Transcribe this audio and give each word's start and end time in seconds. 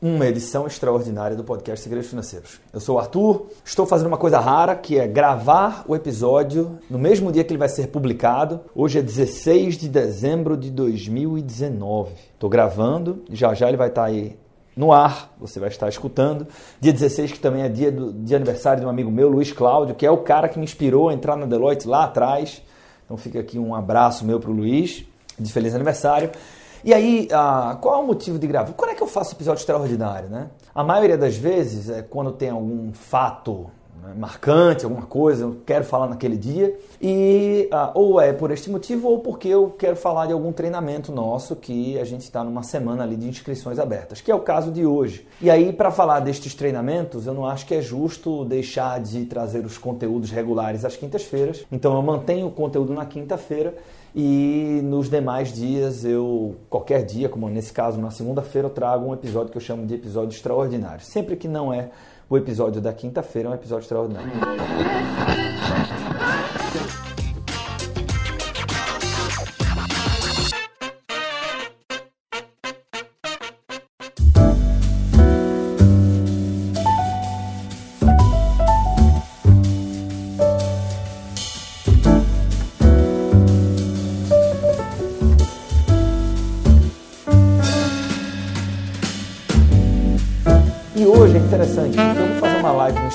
uma 0.00 0.28
edição 0.28 0.64
extraordinária 0.64 1.36
do 1.36 1.42
podcast 1.42 1.82
Segredos 1.82 2.08
Financeiros. 2.08 2.60
Eu 2.72 2.78
sou 2.78 2.94
o 2.94 2.98
Arthur, 3.00 3.48
estou 3.64 3.84
fazendo 3.84 4.06
uma 4.06 4.16
coisa 4.16 4.38
rara 4.38 4.76
que 4.76 4.96
é 4.96 5.08
gravar 5.08 5.84
o 5.88 5.96
episódio 5.96 6.78
no 6.88 7.00
mesmo 7.00 7.32
dia 7.32 7.42
que 7.42 7.50
ele 7.50 7.58
vai 7.58 7.68
ser 7.68 7.88
publicado. 7.88 8.60
Hoje 8.76 9.00
é 9.00 9.02
16 9.02 9.76
de 9.76 9.88
dezembro 9.88 10.56
de 10.56 10.70
2019. 10.70 12.12
Estou 12.32 12.48
gravando, 12.48 13.24
já 13.28 13.52
já 13.54 13.66
ele 13.66 13.76
vai 13.76 13.88
estar 13.88 14.04
aí 14.04 14.38
no 14.76 14.92
ar, 14.92 15.34
você 15.36 15.58
vai 15.58 15.68
estar 15.68 15.88
escutando. 15.88 16.46
Dia 16.80 16.92
16, 16.92 17.32
que 17.32 17.40
também 17.40 17.62
é 17.62 17.68
dia 17.68 17.90
do 17.90 18.12
de 18.12 18.36
aniversário 18.36 18.78
de 18.78 18.86
um 18.86 18.90
amigo 18.90 19.10
meu, 19.10 19.28
Luiz 19.28 19.50
Cláudio, 19.50 19.96
que 19.96 20.06
é 20.06 20.10
o 20.12 20.18
cara 20.18 20.48
que 20.48 20.60
me 20.60 20.64
inspirou 20.64 21.08
a 21.08 21.12
entrar 21.12 21.34
na 21.34 21.44
Deloitte 21.44 21.88
lá 21.88 22.04
atrás. 22.04 22.62
Então 23.04 23.16
fica 23.16 23.40
aqui 23.40 23.58
um 23.58 23.74
abraço 23.74 24.24
meu 24.24 24.38
para 24.38 24.50
o 24.50 24.54
Luiz, 24.54 25.04
de 25.36 25.52
feliz 25.52 25.74
aniversário. 25.74 26.30
E 26.88 26.94
aí, 26.94 27.28
ah, 27.32 27.76
qual 27.82 27.96
é 27.96 28.02
o 28.02 28.06
motivo 28.06 28.38
de 28.38 28.46
gravar? 28.46 28.72
Quando 28.72 28.92
é 28.92 28.94
que 28.94 29.02
eu 29.02 29.06
faço 29.06 29.34
episódio 29.34 29.60
extraordinário, 29.60 30.30
né? 30.30 30.48
A 30.74 30.82
maioria 30.82 31.18
das 31.18 31.36
vezes 31.36 31.90
é 31.90 32.00
quando 32.00 32.32
tem 32.32 32.48
algum 32.48 32.94
fato 32.94 33.70
né, 34.02 34.14
marcante, 34.16 34.84
alguma 34.84 35.06
coisa, 35.06 35.44
eu 35.44 35.56
quero 35.64 35.84
falar 35.84 36.08
naquele 36.08 36.36
dia, 36.36 36.78
e 37.00 37.68
ah, 37.70 37.92
ou 37.94 38.20
é 38.20 38.32
por 38.32 38.50
este 38.50 38.70
motivo 38.70 39.08
ou 39.08 39.20
porque 39.20 39.48
eu 39.48 39.74
quero 39.78 39.96
falar 39.96 40.26
de 40.26 40.32
algum 40.32 40.52
treinamento 40.52 41.12
nosso 41.12 41.56
que 41.56 41.98
a 41.98 42.04
gente 42.04 42.22
está 42.22 42.42
numa 42.42 42.62
semana 42.62 43.02
ali 43.02 43.16
de 43.16 43.28
inscrições 43.28 43.78
abertas, 43.78 44.20
que 44.20 44.30
é 44.30 44.34
o 44.34 44.40
caso 44.40 44.70
de 44.70 44.84
hoje. 44.84 45.26
E 45.40 45.50
aí, 45.50 45.72
para 45.72 45.90
falar 45.90 46.20
destes 46.20 46.54
treinamentos, 46.54 47.26
eu 47.26 47.34
não 47.34 47.46
acho 47.46 47.66
que 47.66 47.74
é 47.74 47.80
justo 47.80 48.44
deixar 48.44 49.00
de 49.00 49.24
trazer 49.26 49.64
os 49.64 49.78
conteúdos 49.78 50.30
regulares 50.30 50.84
às 50.84 50.96
quintas-feiras, 50.96 51.64
então 51.70 51.94
eu 51.94 52.02
mantenho 52.02 52.46
o 52.46 52.50
conteúdo 52.50 52.92
na 52.92 53.06
quinta-feira 53.06 53.74
e 54.14 54.80
nos 54.84 55.08
demais 55.08 55.52
dias, 55.52 56.04
eu, 56.04 56.56
qualquer 56.68 57.04
dia, 57.04 57.28
como 57.28 57.48
nesse 57.48 57.72
caso 57.72 58.00
na 58.00 58.10
segunda-feira, 58.10 58.66
eu 58.66 58.72
trago 58.72 59.06
um 59.06 59.14
episódio 59.14 59.50
que 59.52 59.56
eu 59.56 59.62
chamo 59.62 59.86
de 59.86 59.94
episódio 59.94 60.34
extraordinário. 60.34 61.04
Sempre 61.04 61.36
que 61.36 61.46
não 61.46 61.72
é 61.72 61.90
o 62.28 62.36
episódio 62.36 62.80
da 62.80 62.92
quinta-feira, 62.92 63.48
é 63.48 63.52
um 63.52 63.54
episódio 63.54 63.84
extraordinário. 63.84 65.57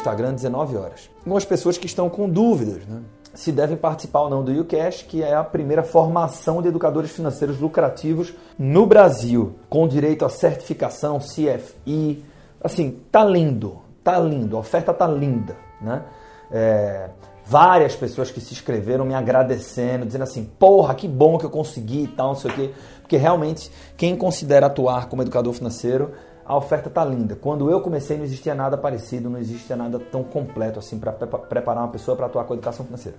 Instagram 0.03 0.33
19 0.33 0.75
horas. 0.75 1.09
Algumas 1.19 1.45
pessoas 1.45 1.77
que 1.77 1.85
estão 1.85 2.09
com 2.09 2.29
dúvidas, 2.29 2.85
né? 2.85 3.01
Se 3.33 3.51
devem 3.51 3.77
participar 3.77 4.23
ou 4.23 4.29
não 4.29 4.43
do 4.43 4.51
UCash, 4.51 5.03
que 5.03 5.23
é 5.23 5.33
a 5.33 5.43
primeira 5.43 5.81
formação 5.81 6.61
de 6.61 6.67
educadores 6.67 7.09
financeiros 7.11 7.59
lucrativos 7.59 8.33
no 8.59 8.85
Brasil, 8.85 9.55
com 9.69 9.87
direito 9.87 10.23
à 10.23 10.29
certificação 10.29 11.17
CFI. 11.17 12.23
Assim, 12.61 12.99
tá 13.09 13.23
lindo, 13.23 13.77
tá 14.03 14.19
lindo, 14.19 14.55
a 14.55 14.59
oferta 14.59 14.93
tá 14.93 15.07
linda, 15.07 15.55
né? 15.81 16.03
É, 16.51 17.09
várias 17.45 17.95
pessoas 17.95 18.29
que 18.29 18.39
se 18.39 18.53
inscreveram 18.53 19.05
me 19.05 19.15
agradecendo, 19.15 20.05
dizendo 20.05 20.23
assim, 20.23 20.43
porra, 20.59 20.93
que 20.93 21.07
bom 21.07 21.37
que 21.37 21.45
eu 21.45 21.49
consegui 21.49 22.03
e 22.03 22.07
tal, 22.07 22.27
não 22.27 22.35
sei 22.35 22.51
o 22.51 22.53
quê. 22.53 22.71
Porque 23.01 23.17
realmente, 23.17 23.71
quem 23.97 24.15
considera 24.15 24.67
atuar 24.67 25.07
como 25.07 25.23
educador 25.23 25.53
financeiro 25.53 26.11
a 26.45 26.55
oferta 26.55 26.89
tá 26.89 27.03
linda. 27.05 27.35
Quando 27.35 27.69
eu 27.69 27.79
comecei 27.81 28.17
não 28.17 28.23
existia 28.23 28.53
nada 28.53 28.77
parecido, 28.77 29.29
não 29.29 29.39
existia 29.39 29.75
nada 29.75 29.99
tão 29.99 30.23
completo 30.23 30.79
assim 30.79 30.99
para 30.99 31.11
preparar 31.11 31.83
uma 31.83 31.91
pessoa 31.91 32.15
para 32.15 32.25
atuar 32.25 32.45
com 32.45 32.53
a 32.53 32.55
educação 32.55 32.85
financeira. 32.85 33.17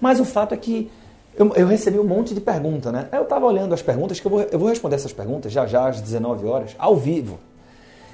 Mas 0.00 0.18
o 0.18 0.24
fato 0.24 0.54
é 0.54 0.56
que 0.56 0.90
eu, 1.36 1.52
eu 1.54 1.66
recebi 1.66 1.98
um 1.98 2.04
monte 2.04 2.34
de 2.34 2.40
perguntas, 2.40 2.92
né? 2.92 3.08
Eu 3.12 3.22
estava 3.22 3.46
olhando 3.46 3.72
as 3.72 3.82
perguntas, 3.82 4.18
que 4.18 4.26
eu 4.26 4.30
vou, 4.30 4.40
eu 4.42 4.58
vou 4.58 4.68
responder 4.68 4.96
essas 4.96 5.12
perguntas 5.12 5.52
já 5.52 5.66
já 5.66 5.88
às 5.88 6.00
19 6.00 6.46
horas, 6.46 6.74
ao 6.78 6.96
vivo. 6.96 7.38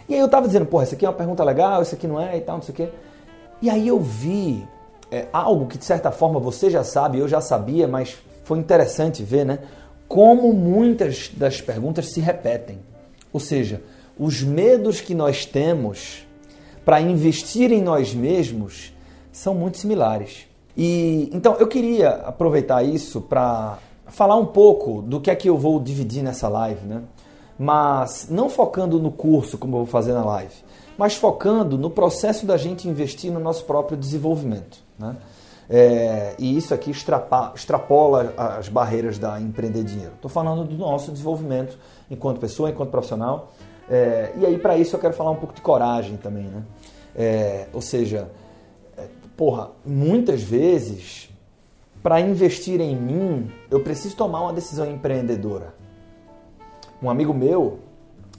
E 0.09 0.15
aí 0.15 0.21
eu 0.21 0.27
estava 0.27 0.47
dizendo, 0.47 0.67
porra, 0.67 0.85
isso 0.85 0.95
aqui 0.95 1.05
é 1.05 1.09
uma 1.09 1.15
pergunta 1.15 1.43
legal, 1.43 1.83
isso 1.83 1.95
aqui 1.95 2.07
não 2.07 2.21
é 2.21 2.37
e 2.37 2.41
tal, 2.41 2.57
não 2.57 2.63
sei 2.63 2.73
o 2.73 2.77
quê. 2.77 2.89
E 3.63 3.71
aí 3.71 3.89
eu 3.89 3.99
vi 3.99 4.67
é, 5.11 5.27
algo 5.33 5.67
que 5.67 5.79
de 5.79 5.85
certa 5.85 6.11
forma 6.11 6.39
você 6.39 6.71
já 6.71 6.85
sabe, 6.85 7.19
eu 7.19 7.27
já 7.27 7.41
sabia, 7.41 7.89
mas 7.89 8.17
foi 8.45 8.59
interessante 8.59 9.23
ver, 9.23 9.45
né? 9.45 9.61
Como 10.07 10.53
muitas 10.53 11.31
das 11.35 11.61
perguntas 11.61 12.13
se 12.13 12.21
repetem. 12.21 12.79
Ou 13.33 13.41
seja, 13.41 13.83
os 14.19 14.43
medos 14.43 15.01
que 15.01 15.15
nós 15.15 15.45
temos 15.45 16.27
para 16.85 17.01
investir 17.01 17.73
em 17.73 17.83
nós 17.83 18.15
mesmos 18.15 18.93
são 19.31 19.55
muito 19.55 19.77
similares. 19.77 20.47
E 20.77 21.29
então 21.33 21.55
eu 21.57 21.67
queria 21.67 22.11
aproveitar 22.11 22.83
isso 22.83 23.21
para 23.21 23.79
falar 24.07 24.37
um 24.37 24.47
pouco 24.47 25.03
do 25.03 25.21
que 25.21 25.31
é 25.31 25.35
que 25.35 25.49
eu 25.49 25.59
vou 25.59 25.81
dividir 25.81 26.23
nessa 26.23 26.49
live, 26.49 26.87
né? 26.87 27.03
Mas 27.59 28.29
não 28.31 28.49
focando 28.49 28.99
no 28.99 29.11
curso 29.11 29.59
como 29.59 29.75
eu 29.75 29.79
vou 29.79 29.87
fazer 29.87 30.13
na 30.13 30.25
live, 30.25 30.55
mas 30.97 31.15
focando 31.15 31.77
no 31.77 31.91
processo 31.91 32.47
da 32.47 32.57
gente 32.57 32.89
investir 32.89 33.33
no 33.33 33.41
nosso 33.41 33.65
próprio 33.65 33.97
desenvolvimento, 33.97 34.79
né? 34.99 35.17
É, 35.69 36.37
e 36.39 36.57
isso 36.57 36.73
aqui 36.73 36.93
extrapa, 36.93 37.53
extrapola 37.57 38.33
as 38.37 38.69
barreiras 38.69 39.19
da 39.19 39.41
empreender 39.41 39.83
dinheiro. 39.83 40.13
Estou 40.15 40.31
falando 40.31 40.63
do 40.63 40.77
nosso 40.77 41.11
desenvolvimento 41.11 41.77
enquanto 42.09 42.39
pessoa, 42.39 42.71
enquanto 42.71 42.91
profissional 42.91 43.51
é, 43.89 44.33
e 44.37 44.47
aí, 44.47 44.59
para 44.59 44.77
isso, 44.77 44.97
eu 44.97 45.01
quero 45.01 45.15
falar 45.15 45.31
um 45.31 45.37
pouco 45.37 45.55
de 45.55 45.61
coragem 45.61 46.17
também, 46.17 46.45
né? 46.45 46.63
É, 47.15 47.67
ou 47.73 47.81
seja, 47.81 48.29
é, 48.97 49.07
porra, 49.37 49.71
muitas 49.85 50.43
vezes, 50.43 51.31
para 52.03 52.21
investir 52.21 52.81
em 52.81 52.97
mim, 52.97 53.51
eu 53.71 53.81
preciso 53.81 54.17
tomar 54.17 54.43
uma 54.43 54.53
decisão 54.53 54.91
empreendedora. 54.91 55.75
Um 57.03 57.09
amigo 57.09 57.33
meu, 57.33 57.79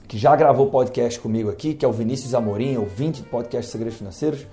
que 0.06 0.18
já 0.18 0.34
gravou 0.36 0.70
podcast 0.70 1.18
comigo 1.20 1.50
aqui, 1.50 1.74
que 1.74 1.84
é 1.84 1.88
o 1.88 1.92
Vinícius 1.92 2.34
Amorim, 2.34 2.76
ouvinte 2.76 3.22
de 3.22 3.28
podcast 3.28 3.70
Segredos 3.70 3.98
Financeiros, 3.98 4.46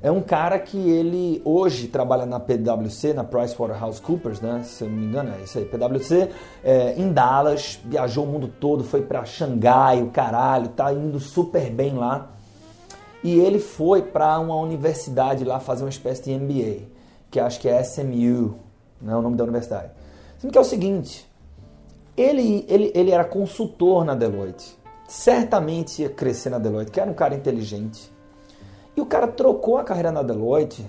é 0.00 0.10
um 0.10 0.20
cara 0.20 0.58
que 0.58 0.76
ele 0.76 1.42
hoje 1.44 1.88
trabalha 1.88 2.24
na 2.24 2.38
PwC, 2.38 3.12
na 3.12 3.24
PricewaterhouseCoopers, 3.24 4.40
né? 4.40 4.62
Se 4.64 4.84
eu 4.84 4.90
não 4.90 4.96
me 4.96 5.06
engano, 5.06 5.34
é 5.38 5.42
isso 5.42 5.58
aí, 5.58 5.64
PwC, 5.64 6.30
é, 6.62 6.94
em 6.96 7.12
Dallas, 7.12 7.80
viajou 7.84 8.24
o 8.24 8.26
mundo 8.28 8.48
todo, 8.60 8.84
foi 8.84 9.02
para 9.02 9.24
Xangai, 9.24 10.00
o 10.02 10.10
caralho, 10.10 10.68
tá 10.68 10.92
indo 10.92 11.18
super 11.18 11.68
bem 11.70 11.94
lá. 11.94 12.30
E 13.24 13.40
ele 13.40 13.58
foi 13.58 14.02
para 14.02 14.38
uma 14.38 14.54
universidade 14.54 15.44
lá 15.44 15.58
fazer 15.58 15.82
uma 15.82 15.90
espécie 15.90 16.22
de 16.22 16.38
MBA, 16.38 16.86
que 17.28 17.40
acho 17.40 17.58
que 17.58 17.68
é 17.68 17.82
SMU, 17.82 18.54
não 19.02 19.14
é 19.14 19.16
o 19.16 19.22
nome 19.22 19.36
da 19.36 19.42
universidade. 19.42 19.90
Sendo 20.38 20.52
que 20.52 20.58
é 20.58 20.60
o 20.60 20.64
seguinte, 20.64 21.28
ele, 22.16 22.64
ele, 22.68 22.92
ele 22.94 23.10
era 23.10 23.24
consultor 23.24 24.04
na 24.04 24.14
Deloitte, 24.14 24.78
certamente 25.08 26.02
ia 26.02 26.08
crescer 26.08 26.50
na 26.50 26.60
Deloitte, 26.60 26.92
que 26.92 27.00
era 27.00 27.10
um 27.10 27.14
cara 27.14 27.34
inteligente, 27.34 28.12
e 28.98 29.00
o 29.00 29.06
cara 29.06 29.28
trocou 29.28 29.78
a 29.78 29.84
carreira 29.84 30.10
na 30.10 30.22
Deloitte, 30.22 30.84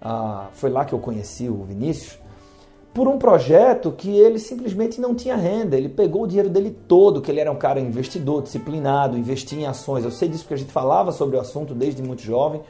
ah, 0.00 0.46
foi 0.54 0.70
lá 0.70 0.86
que 0.86 0.94
eu 0.94 0.98
conheci 0.98 1.50
o 1.50 1.64
Vinícius, 1.64 2.18
por 2.94 3.06
um 3.06 3.18
projeto 3.18 3.92
que 3.92 4.08
ele 4.08 4.38
simplesmente 4.38 4.98
não 4.98 5.14
tinha 5.14 5.36
renda. 5.36 5.76
Ele 5.76 5.90
pegou 5.90 6.22
o 6.22 6.26
dinheiro 6.26 6.48
dele 6.48 6.70
todo, 6.88 7.20
que 7.20 7.30
ele 7.30 7.38
era 7.38 7.52
um 7.52 7.56
cara 7.56 7.78
investidor, 7.78 8.42
disciplinado, 8.42 9.18
investia 9.18 9.60
em 9.60 9.66
ações. 9.66 10.02
Eu 10.02 10.10
sei 10.10 10.30
disso 10.30 10.44
porque 10.44 10.54
a 10.54 10.56
gente 10.56 10.72
falava 10.72 11.12
sobre 11.12 11.36
o 11.36 11.40
assunto 11.40 11.74
desde 11.74 12.02
muito 12.02 12.22
jovem. 12.22 12.62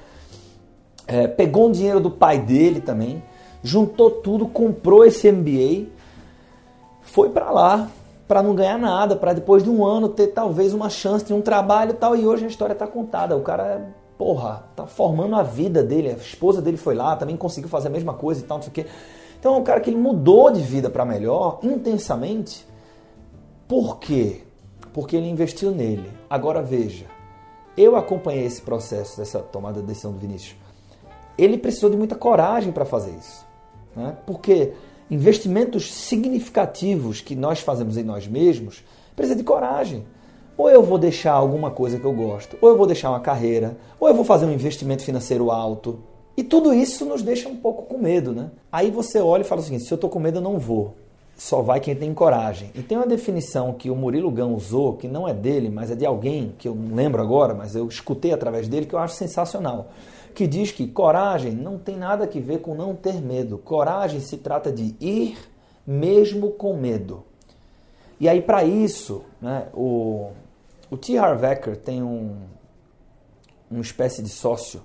É, 1.06 1.28
pegou 1.28 1.68
o 1.68 1.72
dinheiro 1.72 2.00
do 2.00 2.10
pai 2.10 2.40
dele 2.40 2.80
também, 2.80 3.22
juntou 3.62 4.10
tudo, 4.10 4.48
comprou 4.48 5.04
esse 5.04 5.30
MBA, 5.30 5.86
foi 7.02 7.30
para 7.30 7.52
lá 7.52 7.88
para 8.26 8.42
não 8.42 8.52
ganhar 8.52 8.76
nada, 8.76 9.14
para 9.14 9.32
depois 9.32 9.62
de 9.62 9.70
um 9.70 9.86
ano 9.86 10.08
ter 10.08 10.26
talvez 10.26 10.74
uma 10.74 10.90
chance 10.90 11.24
de 11.24 11.32
um 11.32 11.40
trabalho 11.40 11.92
e 11.92 11.94
tal. 11.94 12.16
E 12.16 12.26
hoje 12.26 12.44
a 12.44 12.48
história 12.48 12.72
está 12.72 12.84
contada. 12.84 13.36
O 13.36 13.42
cara 13.42 13.94
porra, 14.18 14.64
tá 14.74 14.86
formando 14.86 15.36
a 15.36 15.42
vida 15.42 15.82
dele. 15.82 16.10
A 16.10 16.14
esposa 16.14 16.62
dele 16.62 16.76
foi 16.76 16.94
lá, 16.94 17.16
também 17.16 17.36
conseguiu 17.36 17.68
fazer 17.68 17.88
a 17.88 17.90
mesma 17.90 18.14
coisa 18.14 18.40
e 18.40 18.44
tal, 18.44 18.58
não 18.58 18.62
sei 18.62 18.70
o 18.70 18.74
quê. 18.74 18.86
Então 19.38 19.54
é 19.54 19.58
um 19.58 19.64
cara 19.64 19.80
que 19.80 19.90
ele 19.90 19.98
mudou 19.98 20.50
de 20.50 20.60
vida 20.60 20.90
para 20.90 21.04
melhor 21.04 21.60
intensamente. 21.62 22.66
Por 23.68 23.98
quê? 23.98 24.42
Porque 24.92 25.16
ele 25.16 25.28
investiu 25.28 25.70
nele. 25.70 26.10
Agora 26.28 26.62
veja, 26.62 27.06
eu 27.76 27.96
acompanhei 27.96 28.44
esse 28.44 28.62
processo 28.62 29.18
dessa 29.18 29.40
tomada 29.40 29.80
de 29.80 29.86
decisão 29.86 30.12
do 30.12 30.18
Vinícius. 30.18 30.56
Ele 31.36 31.58
precisou 31.58 31.90
de 31.90 31.96
muita 31.96 32.14
coragem 32.14 32.72
para 32.72 32.84
fazer 32.84 33.10
isso. 33.10 33.44
Né? 33.94 34.16
Porque 34.26 34.72
investimentos 35.10 35.92
significativos 35.92 37.20
que 37.20 37.36
nós 37.36 37.60
fazemos 37.60 37.96
em 37.96 38.02
nós 38.02 38.26
mesmos 38.26 38.82
precisa 39.14 39.36
de 39.36 39.44
coragem. 39.44 40.06
Ou 40.56 40.70
eu 40.70 40.82
vou 40.82 40.98
deixar 40.98 41.32
alguma 41.32 41.70
coisa 41.70 41.98
que 41.98 42.04
eu 42.04 42.12
gosto, 42.12 42.56
ou 42.60 42.70
eu 42.70 42.76
vou 42.76 42.86
deixar 42.86 43.10
uma 43.10 43.20
carreira, 43.20 43.76
ou 44.00 44.08
eu 44.08 44.14
vou 44.14 44.24
fazer 44.24 44.46
um 44.46 44.52
investimento 44.52 45.02
financeiro 45.02 45.50
alto. 45.50 45.98
E 46.36 46.42
tudo 46.42 46.72
isso 46.72 47.04
nos 47.04 47.22
deixa 47.22 47.48
um 47.48 47.56
pouco 47.56 47.82
com 47.84 47.98
medo, 47.98 48.32
né? 48.32 48.50
Aí 48.70 48.90
você 48.90 49.20
olha 49.20 49.42
e 49.42 49.44
fala 49.44 49.60
o 49.60 49.64
seguinte: 49.64 49.84
se 49.84 49.92
eu 49.92 49.96
estou 49.96 50.10
com 50.10 50.18
medo, 50.18 50.38
eu 50.38 50.42
não 50.42 50.58
vou. 50.58 50.94
só 51.36 51.60
vai 51.60 51.80
quem 51.80 51.94
tem 51.94 52.12
coragem. 52.14 52.70
E 52.74 52.82
tem 52.82 52.96
uma 52.96 53.06
definição 53.06 53.72
que 53.74 53.90
o 53.90 53.96
Murilo 53.96 54.30
Gão 54.30 54.54
usou, 54.54 54.94
que 54.94 55.06
não 55.06 55.28
é 55.28 55.34
dele, 55.34 55.68
mas 55.68 55.90
é 55.90 55.94
de 55.94 56.06
alguém, 56.06 56.54
que 56.58 56.66
eu 56.66 56.74
não 56.74 56.96
lembro 56.96 57.20
agora, 57.20 57.54
mas 57.54 57.76
eu 57.76 57.86
escutei 57.86 58.32
através 58.32 58.68
dele, 58.68 58.86
que 58.86 58.94
eu 58.94 58.98
acho 58.98 59.14
sensacional. 59.14 59.88
Que 60.34 60.46
diz 60.46 60.70
que 60.70 60.86
coragem 60.86 61.52
não 61.52 61.78
tem 61.78 61.96
nada 61.96 62.24
a 62.24 62.40
ver 62.40 62.60
com 62.60 62.74
não 62.74 62.94
ter 62.94 63.20
medo. 63.20 63.58
Coragem 63.58 64.20
se 64.20 64.38
trata 64.38 64.72
de 64.72 64.94
ir 65.00 65.38
mesmo 65.86 66.50
com 66.50 66.74
medo. 66.74 67.22
E 68.18 68.28
aí, 68.28 68.40
para 68.40 68.64
isso, 68.64 69.22
né, 69.40 69.66
o, 69.74 70.30
o 70.90 70.96
T. 70.96 71.18
Harv 71.18 71.44
Eker 71.44 71.76
tem 71.76 72.02
um, 72.02 72.36
uma 73.70 73.80
espécie 73.80 74.22
de 74.22 74.28
sócio, 74.28 74.82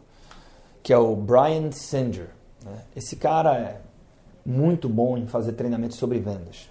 que 0.81 0.91
é 0.91 0.97
o 0.97 1.15
Brian 1.15 1.71
Singer. 1.71 2.29
Né? 2.63 2.81
Esse 2.95 3.15
cara 3.15 3.57
é 3.57 3.81
muito 4.45 4.89
bom 4.89 5.17
em 5.17 5.27
fazer 5.27 5.53
treinamento 5.53 5.95
sobre 5.95 6.19
vendas. 6.19 6.69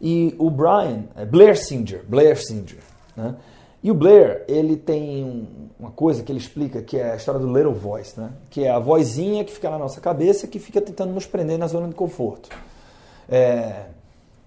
E 0.00 0.34
o 0.38 0.50
Brian, 0.50 1.04
é 1.14 1.24
Blair 1.24 1.56
Singer, 1.56 2.04
Blair 2.06 2.36
Singer, 2.36 2.80
né? 3.16 3.34
E 3.82 3.90
o 3.90 3.94
Blair, 3.94 4.44
ele 4.48 4.76
tem 4.76 5.48
uma 5.78 5.90
coisa 5.90 6.22
que 6.22 6.32
ele 6.32 6.38
explica 6.38 6.82
que 6.82 6.96
é 6.96 7.12
a 7.12 7.16
história 7.16 7.40
do 7.40 7.46
little 7.46 7.72
voice, 7.72 8.18
né? 8.18 8.32
Que 8.50 8.64
é 8.64 8.70
a 8.70 8.78
vozinha 8.78 9.44
que 9.44 9.52
fica 9.52 9.70
na 9.70 9.78
nossa 9.78 10.00
cabeça 10.00 10.46
que 10.46 10.58
fica 10.58 10.80
tentando 10.80 11.12
nos 11.12 11.26
prender 11.26 11.56
na 11.56 11.68
zona 11.68 11.88
de 11.88 11.94
conforto. 11.94 12.48
É, 13.28 13.86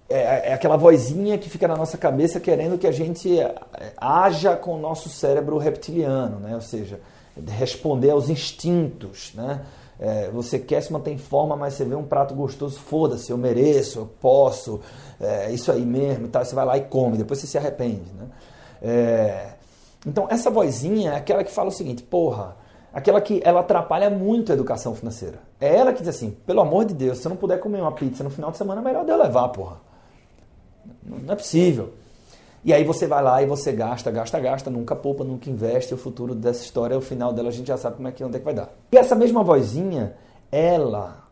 é, 0.09 0.49
é, 0.49 0.53
aquela 0.53 0.75
vozinha 0.75 1.37
que 1.37 1.49
fica 1.49 1.67
na 1.67 1.75
nossa 1.75 1.97
cabeça 1.97 2.39
querendo 2.39 2.77
que 2.77 2.87
a 2.87 2.91
gente 2.91 3.39
é, 3.39 3.53
haja 3.95 4.55
com 4.55 4.75
o 4.75 4.79
nosso 4.79 5.07
cérebro 5.07 5.57
reptiliano, 5.57 6.39
né? 6.39 6.55
ou 6.55 6.61
seja, 6.61 6.99
responder 7.47 8.09
aos 8.09 8.27
instintos. 8.27 9.31
Né? 9.35 9.61
É, 9.99 10.29
você 10.31 10.57
quer 10.57 10.81
se 10.81 10.91
manter 10.91 11.11
em 11.11 11.17
forma, 11.17 11.55
mas 11.55 11.75
você 11.75 11.85
vê 11.85 11.93
um 11.93 12.03
prato 12.03 12.33
gostoso, 12.33 12.79
foda-se, 12.79 13.29
eu 13.29 13.37
mereço, 13.37 13.99
eu 13.99 14.09
posso, 14.19 14.81
é 15.19 15.51
isso 15.51 15.71
aí 15.71 15.85
mesmo 15.85 16.25
e 16.25 16.29
tal. 16.29 16.43
Você 16.43 16.55
vai 16.55 16.65
lá 16.65 16.77
e 16.77 16.81
come, 16.81 17.17
depois 17.17 17.39
você 17.39 17.45
se 17.45 17.57
arrepende. 17.57 18.11
Né? 18.17 18.27
É, 18.81 19.49
então, 20.07 20.27
essa 20.29 20.49
vozinha 20.49 21.11
é 21.11 21.15
aquela 21.17 21.43
que 21.43 21.51
fala 21.51 21.69
o 21.69 21.71
seguinte: 21.71 22.01
porra, 22.01 22.55
aquela 22.93 23.19
que 23.21 23.41
ela 23.43 23.59
atrapalha 23.59 24.09
muito 24.09 24.51
a 24.51 24.55
educação 24.55 24.95
financeira. 24.95 25.39
É 25.59 25.75
ela 25.75 25.93
que 25.93 25.99
diz 25.99 26.07
assim: 26.07 26.31
pelo 26.47 26.61
amor 26.61 26.85
de 26.85 26.93
Deus, 26.93 27.19
se 27.19 27.27
eu 27.27 27.29
não 27.29 27.37
puder 27.37 27.59
comer 27.59 27.81
uma 27.81 27.91
pizza 27.91 28.23
no 28.23 28.29
final 28.29 28.49
de 28.49 28.57
semana, 28.57 28.81
é 28.81 28.83
melhor 28.83 29.07
eu 29.07 29.17
levar, 29.17 29.49
porra. 29.49 29.88
Não 31.03 31.33
é 31.33 31.35
possível. 31.35 31.93
E 32.63 32.73
aí 32.73 32.83
você 32.83 33.07
vai 33.07 33.23
lá 33.23 33.41
e 33.41 33.45
você 33.45 33.71
gasta, 33.71 34.11
gasta, 34.11 34.39
gasta, 34.39 34.69
nunca 34.69 34.95
poupa, 34.95 35.23
nunca 35.23 35.49
investe. 35.49 35.93
O 35.93 35.97
futuro 35.97 36.35
dessa 36.35 36.63
história, 36.63 36.97
o 36.97 37.01
final 37.01 37.31
dela, 37.31 37.49
a 37.49 37.51
gente 37.51 37.67
já 37.67 37.77
sabe 37.77 37.95
como 37.95 38.07
é 38.07 38.11
que 38.11 38.23
onde 38.23 38.35
é 38.35 38.39
que 38.39 38.45
vai 38.45 38.53
dar. 38.53 38.69
E 38.91 38.97
essa 38.97 39.15
mesma 39.15 39.43
vozinha, 39.43 40.13
ela 40.51 41.29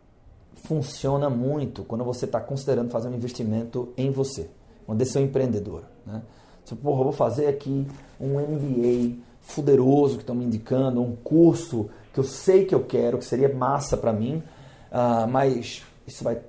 funciona 0.63 1.29
muito 1.29 1.83
quando 1.83 2.03
você 2.03 2.25
está 2.25 2.39
considerando 2.39 2.89
fazer 2.89 3.09
um 3.09 3.13
investimento 3.13 3.93
em 3.97 4.09
você, 4.09 4.49
quando 4.85 5.03
você 5.03 5.17
é 5.17 5.21
um 5.21 5.25
empreendedor. 5.25 5.83
Né? 6.05 6.21
Você, 6.63 6.75
porra, 6.75 6.99
eu 6.99 7.03
vou 7.03 7.13
fazer 7.13 7.47
aqui 7.47 7.87
um 8.19 8.39
MBA 8.39 9.17
fuderoso 9.41 10.15
que 10.15 10.23
estão 10.23 10.35
me 10.35 10.45
indicando, 10.45 11.01
um 11.01 11.15
curso 11.15 11.89
que 12.13 12.19
eu 12.19 12.23
sei 12.23 12.65
que 12.65 12.75
eu 12.75 12.83
quero, 12.83 13.17
que 13.17 13.25
seria 13.25 13.53
massa 13.53 13.95
para 13.95 14.11
mim, 14.11 14.43
uh, 14.91 15.27
mas 15.29 15.83
isso 16.05 16.23
vai 16.23 16.39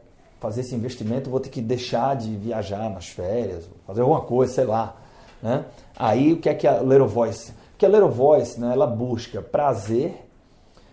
fazer 0.41 0.61
esse 0.61 0.75
investimento, 0.75 1.31
vou 1.31 1.41
ter 1.41 1.49
que 1.49 1.61
deixar 1.61 2.17
de 2.17 2.35
viajar 2.37 2.89
nas 2.91 3.09
férias, 3.09 3.69
fazer 3.87 4.01
alguma 4.01 4.21
coisa, 4.21 4.53
sei 4.53 4.65
lá. 4.65 4.97
Né? 5.43 5.65
Aí 5.97 6.33
o 6.33 6.41
que 6.41 6.49
é 6.49 6.55
que 6.55 6.67
a 6.67 6.81
Little 6.81 7.09
Voice? 7.09 7.53
Que 7.77 7.87
a 7.87 7.89
Little 7.89 8.11
Voice, 8.11 8.61
né, 8.61 8.73
ela 8.73 8.87
busca 8.87 9.41
prazer 9.41 10.27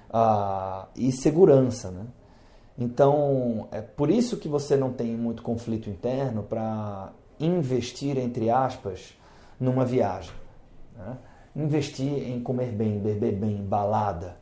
uh, 0.10 0.88
e 0.96 1.12
segurança, 1.12 1.90
né? 1.92 2.06
Então, 2.78 3.70
é 3.72 3.82
por 3.82 4.10
isso 4.10 4.38
que 4.38 4.50
você 4.50 4.76
não 4.76 4.92
tem 4.92 5.16
muito 5.16 5.42
conflito 5.42 5.90
interno 5.90 6.44
para 6.44 7.14
investir, 7.40 8.18
entre 8.18 8.50
aspas, 8.50 9.16
numa 9.58 9.86
viagem. 9.86 10.34
Né? 10.98 11.18
Investir 11.56 12.30
em 12.30 12.42
comer 12.42 12.74
bem, 12.74 13.00
beber 13.00 13.34
bem, 13.34 13.64
balada. 13.64 14.38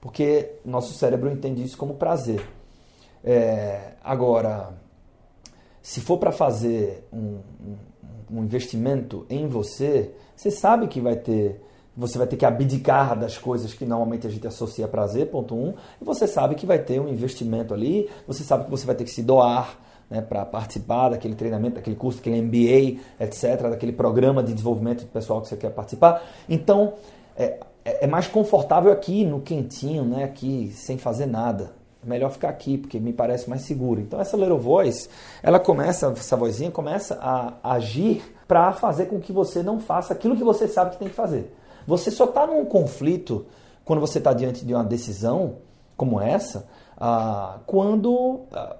Porque 0.00 0.52
nosso 0.64 0.94
cérebro 0.94 1.30
entende 1.30 1.62
isso 1.62 1.76
como 1.76 1.94
prazer. 1.94 2.46
É, 3.26 3.92
agora, 4.04 4.74
se 5.80 6.02
for 6.02 6.18
para 6.18 6.30
fazer 6.30 7.08
um, 7.10 7.38
um, 8.30 8.42
investimento 8.42 9.24
em 9.30 9.48
você, 9.48 10.10
você 10.36 10.50
sabe 10.50 10.88
que 10.88 11.00
vai 11.00 11.16
ter, 11.16 11.62
você 11.96 12.18
vai 12.18 12.26
ter 12.26 12.36
que 12.36 12.44
abdicar 12.44 13.18
das 13.18 13.38
coisas 13.38 13.72
que 13.72 13.86
normalmente 13.86 14.26
a 14.26 14.30
gente 14.30 14.46
associa 14.46 14.84
a 14.84 14.88
prazer, 14.88 15.30
ponto 15.30 15.54
um, 15.54 15.72
e 16.00 16.04
você 16.04 16.26
sabe 16.26 16.54
que 16.54 16.66
vai 16.66 16.78
ter 16.78 17.00
um 17.00 17.08
investimento 17.08 17.72
ali, 17.72 18.10
você 18.26 18.44
sabe 18.44 18.66
que 18.66 18.70
você 18.70 18.84
vai 18.84 18.94
ter 18.94 19.04
que 19.04 19.10
se 19.10 19.22
doar 19.22 19.78
né, 20.10 20.20
para 20.20 20.44
participar 20.44 21.08
daquele 21.08 21.34
treinamento, 21.34 21.76
daquele 21.76 21.96
curso, 21.96 22.18
daquele 22.18 22.42
MBA, 22.42 23.00
etc., 23.18 23.70
daquele 23.70 23.92
programa 23.92 24.42
de 24.42 24.52
desenvolvimento 24.52 25.06
pessoal 25.06 25.40
que 25.40 25.48
você 25.48 25.56
quer 25.56 25.70
participar. 25.70 26.22
Então, 26.46 26.92
é, 27.34 27.58
é, 27.82 28.04
é 28.04 28.06
mais 28.06 28.26
confortável 28.26 28.92
aqui 28.92 29.24
no 29.24 29.40
quentinho, 29.40 30.04
né, 30.04 30.24
aqui 30.24 30.70
sem 30.74 30.98
fazer 30.98 31.24
nada 31.24 31.83
melhor 32.06 32.30
ficar 32.30 32.48
aqui, 32.48 32.78
porque 32.78 32.98
me 32.98 33.12
parece 33.12 33.48
mais 33.48 33.62
seguro. 33.62 34.00
Então 34.00 34.20
essa 34.20 34.36
little 34.36 34.58
voice, 34.58 35.08
ela 35.42 35.58
começa, 35.58 36.06
essa 36.08 36.36
vozinha 36.36 36.70
começa 36.70 37.18
a 37.20 37.74
agir 37.74 38.22
para 38.46 38.72
fazer 38.72 39.06
com 39.06 39.20
que 39.20 39.32
você 39.32 39.62
não 39.62 39.80
faça 39.80 40.12
aquilo 40.12 40.36
que 40.36 40.44
você 40.44 40.68
sabe 40.68 40.92
que 40.92 40.98
tem 40.98 41.08
que 41.08 41.14
fazer. 41.14 41.54
Você 41.86 42.10
só 42.10 42.24
está 42.24 42.46
num 42.46 42.64
conflito 42.64 43.46
quando 43.84 44.00
você 44.00 44.18
está 44.18 44.32
diante 44.32 44.64
de 44.64 44.74
uma 44.74 44.84
decisão 44.84 45.56
como 45.96 46.20
essa, 46.20 46.66
ah, 46.96 47.58
quando 47.66 48.40
ah, 48.52 48.76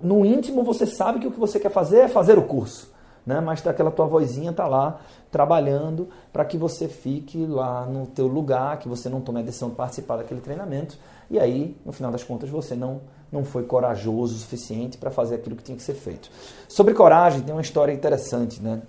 no 0.00 0.24
íntimo 0.24 0.62
você 0.62 0.86
sabe 0.86 1.20
que 1.20 1.26
o 1.26 1.30
que 1.30 1.40
você 1.40 1.58
quer 1.58 1.70
fazer 1.70 2.00
é 2.00 2.08
fazer 2.08 2.38
o 2.38 2.42
curso. 2.42 2.90
Né? 3.24 3.40
Mas 3.40 3.64
aquela 3.66 3.90
tua 3.90 4.06
vozinha 4.06 4.50
está 4.50 4.66
lá 4.66 5.00
trabalhando 5.30 6.08
para 6.32 6.44
que 6.44 6.56
você 6.56 6.88
fique 6.88 7.46
lá 7.46 7.86
no 7.86 8.06
teu 8.06 8.26
lugar, 8.26 8.78
que 8.78 8.88
você 8.88 9.08
não 9.08 9.20
tome 9.20 9.40
a 9.40 9.42
decisão 9.42 9.70
de 9.70 9.76
participar 9.76 10.16
daquele 10.16 10.40
treinamento 10.40 10.98
e 11.30 11.38
aí, 11.38 11.76
no 11.86 11.92
final 11.92 12.10
das 12.10 12.24
contas, 12.24 12.50
você 12.50 12.74
não, 12.74 13.00
não 13.30 13.44
foi 13.44 13.62
corajoso 13.62 14.34
o 14.34 14.38
suficiente 14.38 14.98
para 14.98 15.12
fazer 15.12 15.36
aquilo 15.36 15.54
que 15.54 15.62
tinha 15.62 15.76
que 15.76 15.82
ser 15.82 15.94
feito. 15.94 16.28
Sobre 16.68 16.92
coragem, 16.92 17.42
tem 17.42 17.54
uma 17.54 17.62
história 17.62 17.92
interessante. 17.92 18.60
Né? 18.60 18.82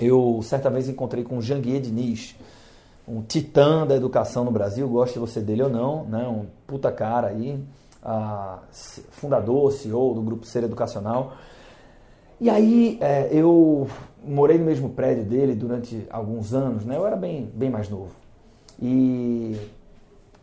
Eu, 0.00 0.40
certa 0.42 0.70
vez, 0.70 0.88
encontrei 0.88 1.22
com 1.22 1.36
o 1.36 1.42
Janguier 1.42 1.82
Diniz, 1.82 2.34
um 3.06 3.20
titã 3.20 3.86
da 3.86 3.94
educação 3.94 4.44
no 4.44 4.50
Brasil, 4.50 4.88
goste 4.88 5.18
você 5.18 5.42
dele 5.42 5.62
ou 5.62 5.68
não, 5.68 6.04
né? 6.04 6.26
um 6.26 6.46
puta 6.66 6.90
cara 6.90 7.26
aí, 7.26 7.62
fundador, 9.10 9.70
CEO 9.72 10.14
do 10.14 10.22
Grupo 10.22 10.46
Ser 10.46 10.64
Educacional. 10.64 11.34
E 12.40 12.48
aí 12.48 12.96
é, 13.02 13.28
eu 13.30 13.86
morei 14.24 14.56
no 14.56 14.64
mesmo 14.64 14.88
prédio 14.88 15.24
dele 15.24 15.54
durante 15.54 16.06
alguns 16.08 16.54
anos, 16.54 16.86
né? 16.86 16.96
eu 16.96 17.06
era 17.06 17.14
bem, 17.14 17.50
bem 17.54 17.68
mais 17.68 17.90
novo. 17.90 18.12
E 18.80 19.56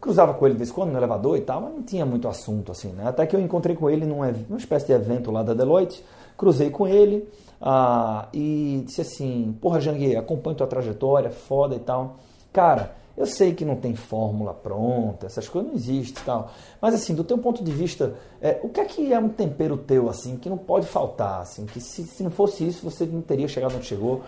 cruzava 0.01 0.33
com 0.33 0.45
ele 0.45 0.55
de 0.55 0.57
vez 0.57 0.71
em 0.71 0.73
quando 0.73 0.91
no 0.91 0.97
elevador 0.97 1.37
e 1.37 1.41
tal, 1.41 1.61
mas 1.61 1.73
não 1.73 1.83
tinha 1.83 2.05
muito 2.05 2.27
assunto 2.27 2.71
assim, 2.71 2.89
né? 2.89 3.07
Até 3.07 3.27
que 3.27 3.35
eu 3.35 3.39
encontrei 3.39 3.75
com 3.75 3.87
ele 3.87 4.05
num, 4.05 4.17
numa 4.49 4.57
espécie 4.57 4.87
de 4.87 4.93
evento 4.93 5.29
lá 5.31 5.43
da 5.43 5.53
Deloitte, 5.53 6.03
cruzei 6.35 6.71
com 6.71 6.87
ele 6.87 7.29
ah, 7.61 8.27
e 8.33 8.83
disse 8.85 9.01
assim: 9.01 9.55
Porra, 9.61 9.79
Jangue, 9.79 10.15
acompanho 10.17 10.57
tua 10.57 10.65
trajetória, 10.65 11.29
foda 11.29 11.75
e 11.75 11.79
tal. 11.79 12.15
Cara, 12.51 12.95
eu 13.15 13.27
sei 13.27 13.53
que 13.53 13.63
não 13.63 13.75
tem 13.75 13.93
fórmula 13.93 14.53
pronta, 14.53 15.27
essas 15.27 15.47
coisas 15.47 15.69
não 15.69 15.77
existem 15.77 16.23
e 16.23 16.25
tal. 16.25 16.51
Mas 16.81 16.95
assim, 16.95 17.13
do 17.13 17.23
teu 17.23 17.37
ponto 17.37 17.63
de 17.63 17.71
vista, 17.71 18.15
é, 18.41 18.59
o 18.63 18.69
que 18.69 18.79
é 18.79 18.85
que 18.85 19.13
é 19.13 19.19
um 19.19 19.29
tempero 19.29 19.77
teu, 19.77 20.09
assim, 20.09 20.35
que 20.35 20.49
não 20.49 20.57
pode 20.57 20.87
faltar, 20.87 21.41
assim, 21.41 21.67
que 21.67 21.79
se, 21.79 22.03
se 22.03 22.23
não 22.23 22.31
fosse 22.31 22.67
isso, 22.67 22.83
você 22.83 23.05
não 23.05 23.21
teria 23.21 23.47
chegado 23.47 23.75
onde 23.75 23.85
chegou? 23.85 24.21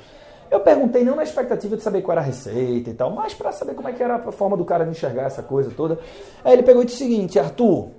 Eu 0.54 0.60
perguntei 0.60 1.04
não 1.04 1.16
na 1.16 1.24
expectativa 1.24 1.76
de 1.76 1.82
saber 1.82 2.04
qual 2.04 2.12
era 2.12 2.22
a 2.22 2.24
receita 2.24 2.92
e 2.92 2.94
tal, 2.94 3.10
mas 3.10 3.34
para 3.34 3.52
saber 3.52 3.74
como 3.74 3.88
é 3.88 3.92
que 3.92 4.04
era 4.04 4.18
a 4.18 4.32
forma 4.32 4.56
do 4.56 4.64
cara 4.64 4.84
de 4.84 4.92
enxergar 4.92 5.24
essa 5.24 5.42
coisa 5.42 5.72
toda. 5.76 5.98
Aí 6.44 6.54
ele 6.54 6.62
pegou 6.62 6.84
e 6.84 6.86
disse 6.86 6.98
o 6.98 7.08
seguinte, 7.08 7.40
Arthur, 7.40 7.90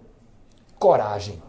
coragem. 0.79 1.43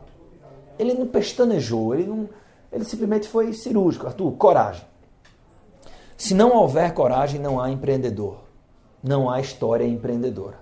Ele 0.79 0.95
não 0.95 1.05
pestanejou, 1.05 1.93
ele 1.93 2.07
não, 2.07 2.27
ele 2.71 2.83
simplesmente 2.85 3.27
foi 3.27 3.53
cirúrgico. 3.53 4.07
Arthur, 4.07 4.31
coragem. 4.31 4.83
Se 6.17 6.33
não 6.33 6.55
houver 6.55 6.91
coragem, 6.95 7.39
não 7.39 7.61
há 7.61 7.69
empreendedor. 7.69 8.39
Não 9.03 9.29
há 9.29 9.39
história 9.39 9.85
empreendedora. 9.85 10.57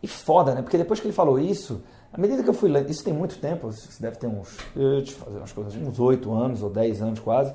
E 0.00 0.06
foda, 0.06 0.54
né? 0.54 0.62
Porque 0.62 0.78
depois 0.78 1.00
que 1.00 1.08
ele 1.08 1.12
falou 1.12 1.40
isso, 1.40 1.82
à 2.12 2.20
medida 2.20 2.40
que 2.40 2.50
eu 2.50 2.54
fui 2.54 2.70
lendo, 2.70 2.88
isso 2.88 3.02
tem 3.02 3.12
muito 3.12 3.36
tempo, 3.38 3.68
isso 3.68 4.00
deve 4.00 4.16
ter 4.16 4.28
uns, 4.28 4.56
eu 4.76 5.04
fazer 5.04 5.38
umas 5.38 5.50
coisas, 5.50 5.74
uns 5.74 5.98
8 5.98 6.32
anos 6.32 6.62
ou 6.62 6.70
10 6.70 7.02
anos 7.02 7.18
quase. 7.18 7.52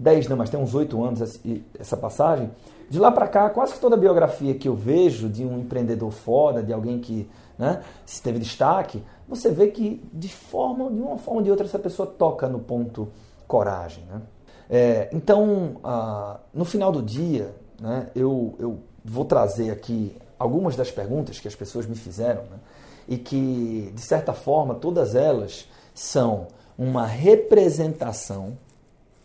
10 0.00 0.28
não, 0.28 0.36
mas 0.36 0.48
tem 0.48 0.58
uns 0.58 0.74
8 0.74 1.02
anos 1.02 1.40
essa 1.78 1.96
passagem. 1.96 2.50
De 2.88 2.98
lá 2.98 3.12
para 3.12 3.28
cá, 3.28 3.50
quase 3.50 3.74
que 3.74 3.78
toda 3.78 3.96
biografia 3.96 4.54
que 4.54 4.66
eu 4.66 4.74
vejo 4.74 5.28
de 5.28 5.44
um 5.44 5.60
empreendedor 5.60 6.10
foda, 6.10 6.62
de 6.62 6.72
alguém 6.72 6.98
que 6.98 7.28
né, 7.58 7.82
se 8.06 8.22
teve 8.22 8.38
destaque, 8.38 9.02
você 9.28 9.50
vê 9.50 9.68
que 9.68 10.02
de 10.12 10.28
forma, 10.28 10.90
de 10.90 11.00
uma 11.00 11.18
forma 11.18 11.40
ou 11.40 11.44
de 11.44 11.50
outra, 11.50 11.66
essa 11.66 11.78
pessoa 11.78 12.06
toca 12.06 12.48
no 12.48 12.58
ponto 12.58 13.08
coragem. 13.46 14.02
Né? 14.06 14.22
É, 14.68 15.10
então, 15.12 15.76
ah, 15.84 16.40
no 16.54 16.64
final 16.64 16.90
do 16.90 17.02
dia, 17.02 17.54
né, 17.78 18.08
eu, 18.14 18.54
eu 18.58 18.78
vou 19.04 19.24
trazer 19.24 19.70
aqui 19.70 20.16
algumas 20.38 20.74
das 20.74 20.90
perguntas 20.90 21.38
que 21.38 21.46
as 21.46 21.54
pessoas 21.54 21.86
me 21.86 21.94
fizeram 21.94 22.42
né, 22.44 22.58
e 23.06 23.18
que, 23.18 23.92
de 23.94 24.00
certa 24.00 24.32
forma, 24.32 24.74
todas 24.74 25.14
elas 25.14 25.68
são 25.94 26.48
uma 26.78 27.06
representação. 27.06 28.56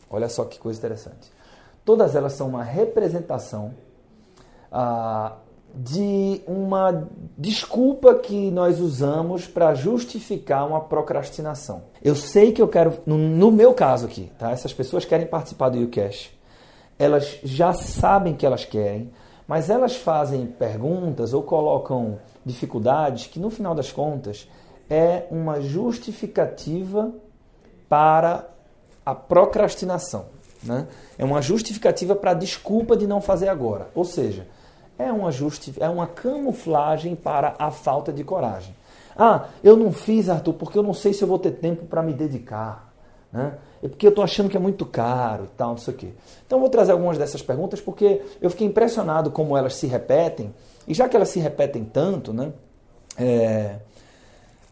Olha 0.09 0.29
só 0.29 0.45
que 0.45 0.59
coisa 0.59 0.79
interessante. 0.79 1.31
Todas 1.83 2.15
elas 2.15 2.33
são 2.33 2.47
uma 2.47 2.63
representação 2.63 3.73
ah, 4.71 5.33
de 5.75 6.41
uma 6.47 7.07
desculpa 7.37 8.15
que 8.15 8.49
nós 8.49 8.79
usamos 8.79 9.45
para 9.45 9.73
justificar 9.73 10.65
uma 10.67 10.81
procrastinação. 10.81 11.83
Eu 12.01 12.15
sei 12.15 12.51
que 12.51 12.61
eu 12.61 12.67
quero, 12.67 12.97
no, 13.05 13.17
no, 13.17 13.51
meu 13.51 13.73
caso 13.73 14.05
aqui, 14.05 14.31
tá? 14.39 14.51
Essas 14.51 14.73
pessoas 14.73 15.05
querem 15.05 15.27
participar 15.27 15.69
do 15.69 15.77
YouCash. 15.77 16.31
Elas 16.97 17.39
já 17.43 17.73
sabem 17.73 18.33
que 18.33 18.45
elas 18.45 18.63
querem, 18.63 19.11
mas 19.45 19.69
elas 19.69 19.95
fazem 19.95 20.45
perguntas 20.47 21.33
ou 21.33 21.43
colocam 21.43 22.19
dificuldades 22.45 23.27
que 23.27 23.39
no 23.39 23.49
final 23.49 23.75
das 23.75 23.91
contas 23.91 24.47
é 24.89 25.25
uma 25.29 25.59
justificativa 25.59 27.11
para 27.89 28.54
a 29.05 29.13
procrastinação. 29.13 30.25
Né? 30.63 30.87
É 31.17 31.23
uma 31.23 31.41
justificativa 31.41 32.15
para 32.15 32.31
a 32.31 32.33
desculpa 32.33 32.97
de 32.97 33.05
não 33.05 33.21
fazer 33.21 33.47
agora. 33.47 33.89
Ou 33.93 34.03
seja, 34.03 34.47
é 34.97 35.11
uma, 35.11 35.31
justi 35.31 35.73
é 35.79 35.87
uma 35.87 36.07
camuflagem 36.07 37.15
para 37.15 37.55
a 37.59 37.69
falta 37.69 38.11
de 38.11 38.23
coragem. 38.23 38.75
Ah, 39.17 39.45
eu 39.63 39.77
não 39.77 39.91
fiz, 39.91 40.27
Arthur, 40.29 40.53
porque 40.53 40.77
eu 40.77 40.83
não 40.83 40.93
sei 40.93 41.13
se 41.13 41.23
eu 41.23 41.27
vou 41.27 41.39
ter 41.39 41.51
tempo 41.51 41.85
para 41.85 42.01
me 42.01 42.13
dedicar. 42.13 42.91
Né? 43.31 43.53
É 43.83 43.87
porque 43.87 44.07
eu 44.07 44.09
estou 44.09 44.23
achando 44.23 44.49
que 44.49 44.57
é 44.57 44.59
muito 44.59 44.85
caro 44.85 45.45
e 45.45 45.55
tal, 45.55 45.71
não 45.71 45.77
sei 45.77 45.93
o 45.93 45.97
quê. 45.97 46.09
Então 46.45 46.57
eu 46.57 46.61
vou 46.61 46.69
trazer 46.69 46.91
algumas 46.91 47.17
dessas 47.17 47.41
perguntas 47.41 47.79
porque 47.79 48.21
eu 48.41 48.49
fiquei 48.49 48.65
impressionado 48.67 49.29
como 49.31 49.55
elas 49.55 49.75
se 49.75 49.87
repetem. 49.87 50.53
E 50.87 50.93
já 50.93 51.07
que 51.07 51.15
elas 51.15 51.29
se 51.29 51.39
repetem 51.39 51.83
tanto, 51.83 52.33
né? 52.33 52.51
É, 53.17 53.77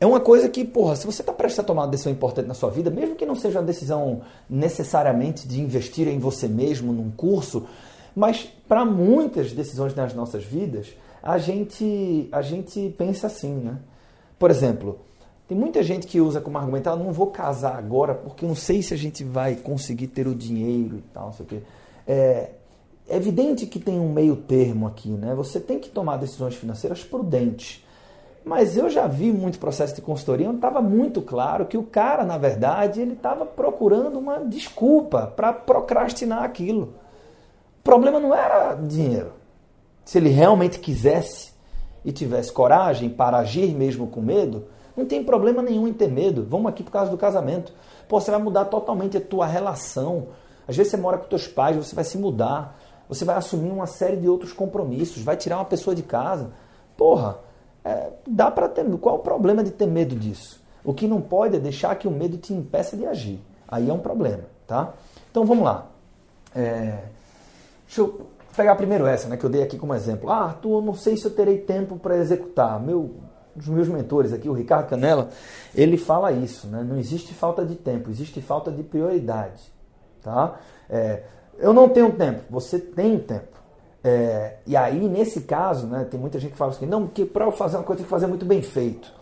é 0.04 0.06
uma 0.06 0.20
coisa 0.20 0.50
que, 0.50 0.66
porra, 0.66 0.98
se 0.98 1.06
você 1.06 1.22
está 1.22 1.32
prestes 1.32 1.60
a 1.60 1.64
tomar 1.64 1.84
uma 1.84 1.88
decisão 1.88 2.12
importante 2.12 2.46
na 2.46 2.54
sua 2.54 2.70
vida, 2.70 2.92
mesmo 2.92 3.16
que 3.16 3.26
não 3.26 3.36
seja 3.36 3.60
uma 3.60 3.66
decisão 3.66 4.22
necessariamente 4.50 5.48
de 5.48 5.62
investir 5.62 6.10
em 6.10 6.20
você 6.20 6.46
mesmo, 6.46 6.92
num 6.92 7.10
curso, 7.10 7.66
mas 8.14 8.46
para 8.68 8.84
muitas 8.84 9.54
decisões 9.54 9.96
nas 9.96 10.14
nossas 10.14 10.44
vidas, 10.44 10.90
a 11.22 11.38
gente, 11.38 12.28
a 12.34 12.42
gente 12.42 12.94
pensa 12.98 13.28
assim, 13.28 13.54
né? 13.54 13.78
Por 14.38 14.52
exemplo, 14.52 15.00
tem 15.48 15.58
muita 15.58 15.82
gente 15.82 16.06
que 16.06 16.20
usa 16.20 16.42
como 16.42 16.58
argumento, 16.58 16.90
ah, 16.90 16.98
não 16.98 17.14
vou 17.14 17.28
casar 17.28 17.78
agora 17.78 18.14
porque 18.14 18.46
não 18.46 18.56
sei 18.56 18.82
se 18.82 18.94
a 18.94 18.98
gente 18.98 19.24
vai 19.24 19.56
conseguir 19.56 20.08
ter 20.08 20.28
o 20.28 20.36
dinheiro 20.36 20.98
e 20.98 21.04
tal, 21.14 21.28
não 21.28 21.34
sei 21.34 21.46
o 21.46 21.48
quê. 21.48 21.60
É, 22.06 22.50
é 23.08 23.16
evidente 23.16 23.66
que 23.68 23.80
tem 23.80 23.98
um 23.98 24.12
meio 24.12 24.36
termo 24.36 24.86
aqui, 24.86 25.12
né? 25.12 25.34
Você 25.34 25.62
tem 25.62 25.80
que 25.80 25.90
tomar 25.90 26.18
decisões 26.18 26.56
financeiras 26.56 27.06
prudentes. 27.06 27.83
Mas 28.46 28.76
eu 28.76 28.90
já 28.90 29.08
vi 29.08 29.32
muito 29.32 29.58
processo 29.58 29.96
de 29.96 30.02
consultoria 30.02 30.48
onde 30.48 30.58
estava 30.58 30.82
muito 30.82 31.22
claro 31.22 31.66
que 31.66 31.78
o 31.78 31.84
cara, 31.84 32.26
na 32.26 32.38
verdade, 32.38 33.00
ele 33.00 33.14
estava 33.14 33.46
procurando 33.46 34.20
uma 34.20 34.40
desculpa 34.40 35.32
para 35.34 35.54
procrastinar 35.54 36.44
aquilo. 36.44 36.96
O 37.80 37.84
problema 37.84 38.20
não 38.20 38.36
era 38.36 38.76
dinheiro. 38.76 39.32
Se 40.04 40.18
ele 40.18 40.30
realmente 40.30 40.80
quisesse 40.80 41.54
e 42.04 42.12
tivesse 42.12 42.52
coragem 42.52 43.10
para 43.10 43.38
agir 43.38 43.74
mesmo 43.74 44.08
com 44.08 44.20
medo, 44.20 44.66
não 44.96 45.06
tem 45.06 45.24
problema 45.24 45.62
nenhum 45.62 45.88
em 45.88 45.94
ter 45.94 46.10
medo. 46.10 46.46
Vamos 46.50 46.68
aqui 46.68 46.84
por 46.84 46.92
causa 46.92 47.10
do 47.10 47.18
casamento. 47.18 47.74
Pô, 48.10 48.20
você 48.20 48.30
vai 48.30 48.42
mudar 48.42 48.66
totalmente 48.66 49.18
a 49.18 49.22
tua 49.22 49.46
relação. 49.46 50.28
Às 50.68 50.76
vezes 50.76 50.92
você 50.92 50.98
mora 50.98 51.18
com 51.18 51.28
teus 51.28 51.48
pais, 51.48 51.78
você 51.78 51.96
vai 51.96 52.04
se 52.04 52.18
mudar. 52.18 52.78
Você 53.08 53.24
vai 53.24 53.36
assumir 53.38 53.72
uma 53.72 53.88
série 53.88 54.18
de 54.18 54.28
outros 54.28 54.52
compromissos. 54.52 55.24
Vai 55.24 55.38
tirar 55.38 55.58
uma 55.58 55.66
pessoa 55.66 55.96
de 55.96 56.04
casa. 56.04 56.52
Porra, 56.98 57.40
é, 57.84 58.10
dá 58.28 58.50
para 58.50 58.68
ter. 58.70 58.86
Qual 58.98 59.16
é 59.16 59.20
o 59.20 59.22
problema 59.22 59.64
de 59.64 59.72
ter 59.72 59.88
medo 59.88 60.16
disso? 60.16 60.62
O 60.84 60.94
que 60.94 61.08
não 61.08 61.22
pode 61.22 61.56
é 61.56 61.60
deixar 61.60 61.96
que 61.96 62.08
o 62.08 62.12
medo 62.12 62.38
te 62.38 62.54
impeça 62.54 62.98
de 62.98 63.06
agir. 63.06 63.40
Aí 63.68 63.90
é 63.90 63.94
um 63.94 64.00
problema, 64.00 64.44
tá? 64.68 64.94
Então 65.32 65.46
vamos 65.46 65.64
lá. 65.64 65.88
É, 66.56 67.00
Deixa 67.94 68.02
eu 68.02 68.26
pegar 68.58 68.76
primeiro 68.76 69.06
essa, 69.06 69.28
né, 69.28 69.38
que 69.38 69.44
eu 69.44 69.50
dei 69.52 69.62
aqui 69.62 69.78
como 69.78 69.94
exemplo. 69.94 70.28
Ah, 70.28 70.46
Arthur, 70.46 70.82
não 70.82 70.96
sei 70.96 71.16
se 71.16 71.26
eu 71.26 71.32
terei 71.32 71.60
tempo 71.60 71.96
para 71.96 72.18
executar. 72.18 72.80
Meu, 72.80 73.02
um 73.56 73.60
dos 73.60 73.68
meus 73.68 73.88
mentores 73.88 74.34
aqui, 74.34 74.50
o 74.50 74.54
Ricardo 74.54 74.90
Canela, 74.90 75.30
ele 75.76 75.96
fala 75.96 76.32
isso, 76.32 76.66
né? 76.66 76.84
Não 76.84 76.98
existe 76.98 77.36
falta 77.36 77.64
de 77.64 77.76
tempo, 77.76 78.10
existe 78.10 78.42
falta 78.42 78.72
de 78.72 78.82
prioridade, 78.82 79.62
tá? 80.24 80.60
É, 80.90 81.22
eu 81.60 81.72
não 81.72 81.88
tenho 81.88 82.12
tempo, 82.14 82.42
você 82.50 82.80
tem 82.80 83.20
tempo. 83.20 83.60
É, 84.04 84.56
e 84.68 84.76
aí, 84.76 85.08
nesse 85.08 85.42
caso, 85.42 85.88
né, 85.88 86.06
tem 86.10 86.20
muita 86.20 86.38
gente 86.38 86.52
que 86.52 86.58
fala 86.58 86.72
assim, 86.72 86.86
não, 86.86 87.06
porque 87.06 87.26
para 87.26 87.46
eu 87.46 87.52
fazer 87.52 87.78
uma 87.78 87.84
coisa 87.84 87.98
tem 87.98 88.06
que 88.06 88.10
fazer 88.10 88.28
muito 88.28 88.46
bem 88.46 88.62
feito. 88.62 89.14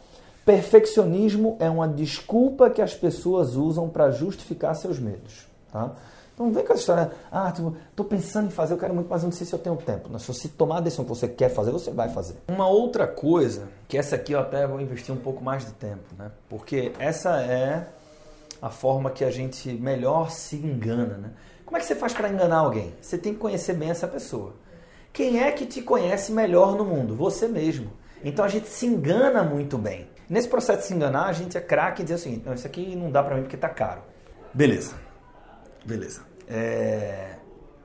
Perfeccionismo 0.43 1.55
é 1.59 1.69
uma 1.69 1.87
desculpa 1.87 2.69
que 2.69 2.81
as 2.81 2.95
pessoas 2.95 3.55
usam 3.55 3.87
para 3.87 4.09
justificar 4.09 4.75
seus 4.75 4.99
medos, 4.99 5.47
tá? 5.71 5.93
Então 6.33 6.51
vem 6.51 6.65
com 6.65 6.73
essa 6.73 6.81
história, 6.81 7.11
ah, 7.31 7.53
estou 7.89 8.05
pensando 8.05 8.47
em 8.47 8.49
fazer, 8.49 8.73
eu 8.73 8.77
quero 8.77 8.95
muito, 8.95 9.07
mas 9.07 9.21
não 9.21 9.31
sei 9.31 9.45
se 9.45 9.53
eu 9.53 9.59
tenho 9.59 9.75
tempo. 9.75 10.17
Se 10.17 10.27
você 10.27 10.47
tomar 10.47 10.77
a 10.77 10.81
decisão 10.81 11.05
que 11.05 11.09
você 11.09 11.27
quer 11.27 11.49
fazer, 11.49 11.69
você 11.69 11.91
vai 11.91 12.09
fazer. 12.09 12.35
Uma 12.47 12.67
outra 12.67 13.05
coisa, 13.05 13.67
que 13.87 13.95
essa 13.95 14.15
aqui 14.15 14.31
eu 14.31 14.39
até 14.39 14.65
vou 14.65 14.81
investir 14.81 15.13
um 15.13 15.19
pouco 15.19 15.43
mais 15.43 15.63
de 15.63 15.73
tempo, 15.73 16.15
né? 16.17 16.31
Porque 16.49 16.91
essa 16.97 17.39
é 17.41 17.87
a 18.59 18.71
forma 18.71 19.11
que 19.11 19.23
a 19.23 19.29
gente 19.29 19.71
melhor 19.73 20.31
se 20.31 20.55
engana, 20.55 21.17
né? 21.17 21.31
Como 21.63 21.77
é 21.77 21.79
que 21.79 21.85
você 21.85 21.95
faz 21.95 22.13
para 22.13 22.29
enganar 22.29 22.57
alguém? 22.57 22.93
Você 22.99 23.17
tem 23.17 23.33
que 23.33 23.39
conhecer 23.39 23.75
bem 23.75 23.91
essa 23.91 24.07
pessoa. 24.07 24.53
Quem 25.13 25.41
é 25.41 25.51
que 25.51 25.65
te 25.65 25.81
conhece 25.81 26.31
melhor 26.31 26.75
no 26.75 26.85
mundo? 26.85 27.15
Você 27.15 27.47
mesmo. 27.47 27.91
Então 28.23 28.45
a 28.45 28.47
gente 28.47 28.67
se 28.67 28.85
engana 28.85 29.43
muito 29.43 29.77
bem. 29.77 30.07
Nesse 30.29 30.47
processo 30.47 30.79
de 30.79 30.85
se 30.85 30.93
enganar, 30.93 31.25
a 31.25 31.33
gente 31.33 31.57
é 31.57 31.61
craque 31.61 32.01
e 32.01 32.05
diz 32.05 32.15
assim: 32.15 32.41
não, 32.45 32.53
isso 32.53 32.65
aqui 32.65 32.95
não 32.95 33.11
dá 33.11 33.21
para 33.21 33.35
mim 33.35 33.41
porque 33.41 33.57
tá 33.57 33.69
caro. 33.69 34.01
Beleza. 34.53 34.95
Beleza. 35.85 36.21
É, 36.47 37.35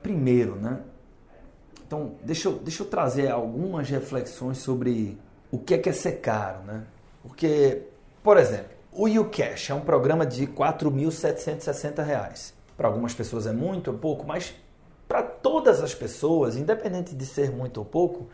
primeiro, 0.01 0.55
né? 0.55 0.79
Então, 1.85 2.15
deixa 2.23 2.49
eu, 2.49 2.59
deixa 2.59 2.83
eu 2.83 2.87
trazer 2.87 3.29
algumas 3.29 3.89
reflexões 3.89 4.57
sobre 4.57 5.17
o 5.51 5.57
que 5.57 5.73
é, 5.73 5.77
que 5.77 5.89
é 5.89 5.93
ser 5.93 6.19
caro, 6.19 6.63
né? 6.63 6.83
Porque, 7.23 7.83
por 8.21 8.37
exemplo, 8.37 8.75
o 8.91 9.07
YouCash 9.07 9.69
é 9.69 9.73
um 9.73 9.81
programa 9.81 10.25
de 10.25 10.45
R$ 10.45 10.53
4.760. 10.53 12.53
Para 12.75 12.87
algumas 12.87 13.13
pessoas 13.13 13.47
é 13.47 13.51
muito 13.51 13.91
ou 13.91 13.97
pouco, 13.97 14.25
mas 14.25 14.53
para 15.07 15.23
todas 15.23 15.81
as 15.81 15.93
pessoas, 15.95 16.55
independente 16.55 17.15
de 17.15 17.25
ser 17.25 17.51
muito 17.51 17.77
ou 17.77 17.85
pouco, 17.85 18.27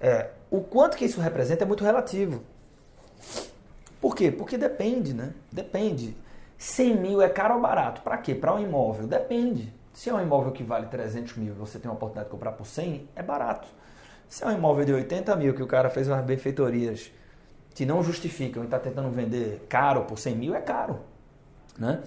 é, 0.00 0.30
o 0.50 0.60
quanto 0.60 0.96
que 0.96 1.04
isso 1.04 1.20
representa 1.20 1.64
é 1.64 1.66
muito 1.66 1.84
relativo. 1.84 2.42
Por 4.00 4.14
quê? 4.14 4.30
Porque 4.30 4.56
depende, 4.56 5.12
né? 5.12 5.32
Depende. 5.50 6.16
100 6.56 6.96
mil 6.96 7.22
é 7.22 7.28
caro 7.28 7.54
ou 7.54 7.60
barato? 7.60 8.02
Para 8.02 8.18
quê? 8.18 8.34
Para 8.34 8.54
um 8.54 8.60
imóvel? 8.60 9.06
Depende. 9.06 9.72
Se 9.92 10.10
é 10.10 10.14
um 10.14 10.20
imóvel 10.20 10.52
que 10.52 10.62
vale 10.62 10.86
300 10.86 11.36
mil 11.36 11.54
e 11.54 11.56
você 11.56 11.78
tem 11.78 11.90
uma 11.90 11.96
oportunidade 11.96 12.26
de 12.26 12.30
comprar 12.30 12.52
por 12.52 12.66
100, 12.66 13.08
é 13.16 13.22
barato. 13.22 13.66
Se 14.28 14.44
é 14.44 14.46
um 14.46 14.52
imóvel 14.52 14.84
de 14.84 14.92
80 14.92 15.34
mil 15.36 15.54
que 15.54 15.62
o 15.62 15.66
cara 15.66 15.88
fez 15.88 16.06
umas 16.06 16.24
benfeitorias 16.24 17.10
que 17.74 17.86
não 17.86 18.02
justificam 18.02 18.62
e 18.62 18.66
está 18.66 18.78
tentando 18.78 19.10
vender 19.10 19.66
caro 19.68 20.04
por 20.04 20.18
100 20.18 20.36
mil, 20.36 20.54
é 20.54 20.60
caro. 20.60 21.00
Né? 21.78 22.00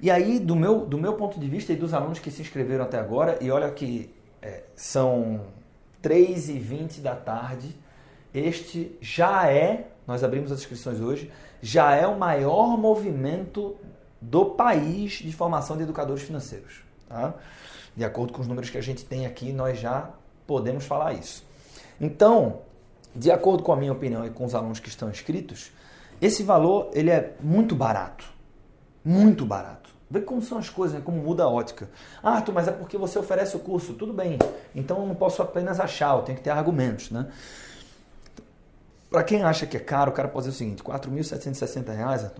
E 0.00 0.10
aí, 0.10 0.38
do 0.38 0.54
meu, 0.54 0.84
do 0.84 0.98
meu 0.98 1.14
ponto 1.14 1.40
de 1.40 1.48
vista 1.48 1.72
e 1.72 1.76
dos 1.76 1.94
alunos 1.94 2.18
que 2.18 2.30
se 2.30 2.42
inscreveram 2.42 2.84
até 2.84 2.98
agora, 2.98 3.38
e 3.40 3.50
olha 3.50 3.70
que 3.70 4.10
é, 4.42 4.64
são 4.74 5.40
3 6.02 6.50
e 6.50 6.58
20 6.58 7.00
da 7.00 7.16
tarde, 7.16 7.74
este 8.34 8.96
já 9.00 9.50
é, 9.50 9.88
nós 10.06 10.22
abrimos 10.22 10.52
as 10.52 10.60
inscrições 10.60 11.00
hoje, 11.00 11.32
já 11.62 11.94
é 11.94 12.06
o 12.06 12.18
maior 12.18 12.76
movimento 12.76 13.76
do 14.20 14.44
país 14.44 15.12
de 15.12 15.32
formação 15.32 15.76
de 15.76 15.84
educadores 15.84 16.22
financeiros. 16.22 16.82
Tá? 17.08 17.34
De 17.96 18.04
acordo 18.04 18.32
com 18.32 18.42
os 18.42 18.46
números 18.46 18.68
que 18.68 18.76
a 18.76 18.82
gente 18.82 19.04
tem 19.04 19.24
aqui, 19.24 19.52
nós 19.52 19.78
já 19.78 20.10
podemos 20.46 20.84
falar 20.84 21.14
isso. 21.14 21.44
Então, 21.98 22.60
de 23.14 23.30
acordo 23.30 23.62
com 23.62 23.72
a 23.72 23.76
minha 23.76 23.92
opinião 23.92 24.26
e 24.26 24.30
com 24.30 24.44
os 24.44 24.54
alunos 24.54 24.78
que 24.78 24.88
estão 24.88 25.08
inscritos, 25.08 25.72
esse 26.20 26.42
valor 26.42 26.90
ele 26.92 27.10
é 27.10 27.34
muito 27.40 27.74
barato. 27.74 28.35
Muito 29.06 29.46
barato. 29.46 29.88
Vê 30.10 30.20
como 30.20 30.42
são 30.42 30.58
as 30.58 30.68
coisas, 30.68 30.98
né? 30.98 31.02
como 31.04 31.18
muda 31.18 31.44
a 31.44 31.48
ótica. 31.48 31.88
Ah, 32.20 32.32
Arthur, 32.32 32.52
mas 32.52 32.66
é 32.66 32.72
porque 32.72 32.98
você 32.98 33.16
oferece 33.18 33.56
o 33.56 33.60
curso. 33.60 33.94
Tudo 33.94 34.12
bem. 34.12 34.36
Então 34.74 34.98
eu 35.00 35.06
não 35.06 35.14
posso 35.14 35.40
apenas 35.40 35.78
achar, 35.78 36.16
eu 36.16 36.22
tenho 36.22 36.38
que 36.38 36.42
ter 36.42 36.50
argumentos. 36.50 37.10
Né? 37.12 37.28
Para 39.08 39.22
quem 39.22 39.44
acha 39.44 39.64
que 39.64 39.76
é 39.76 39.80
caro, 39.80 40.10
o 40.10 40.14
cara 40.14 40.26
pode 40.26 40.46
dizer 40.46 40.56
o 40.56 40.58
seguinte: 40.58 40.82
R$ 40.84 40.92
4.760, 40.92 42.32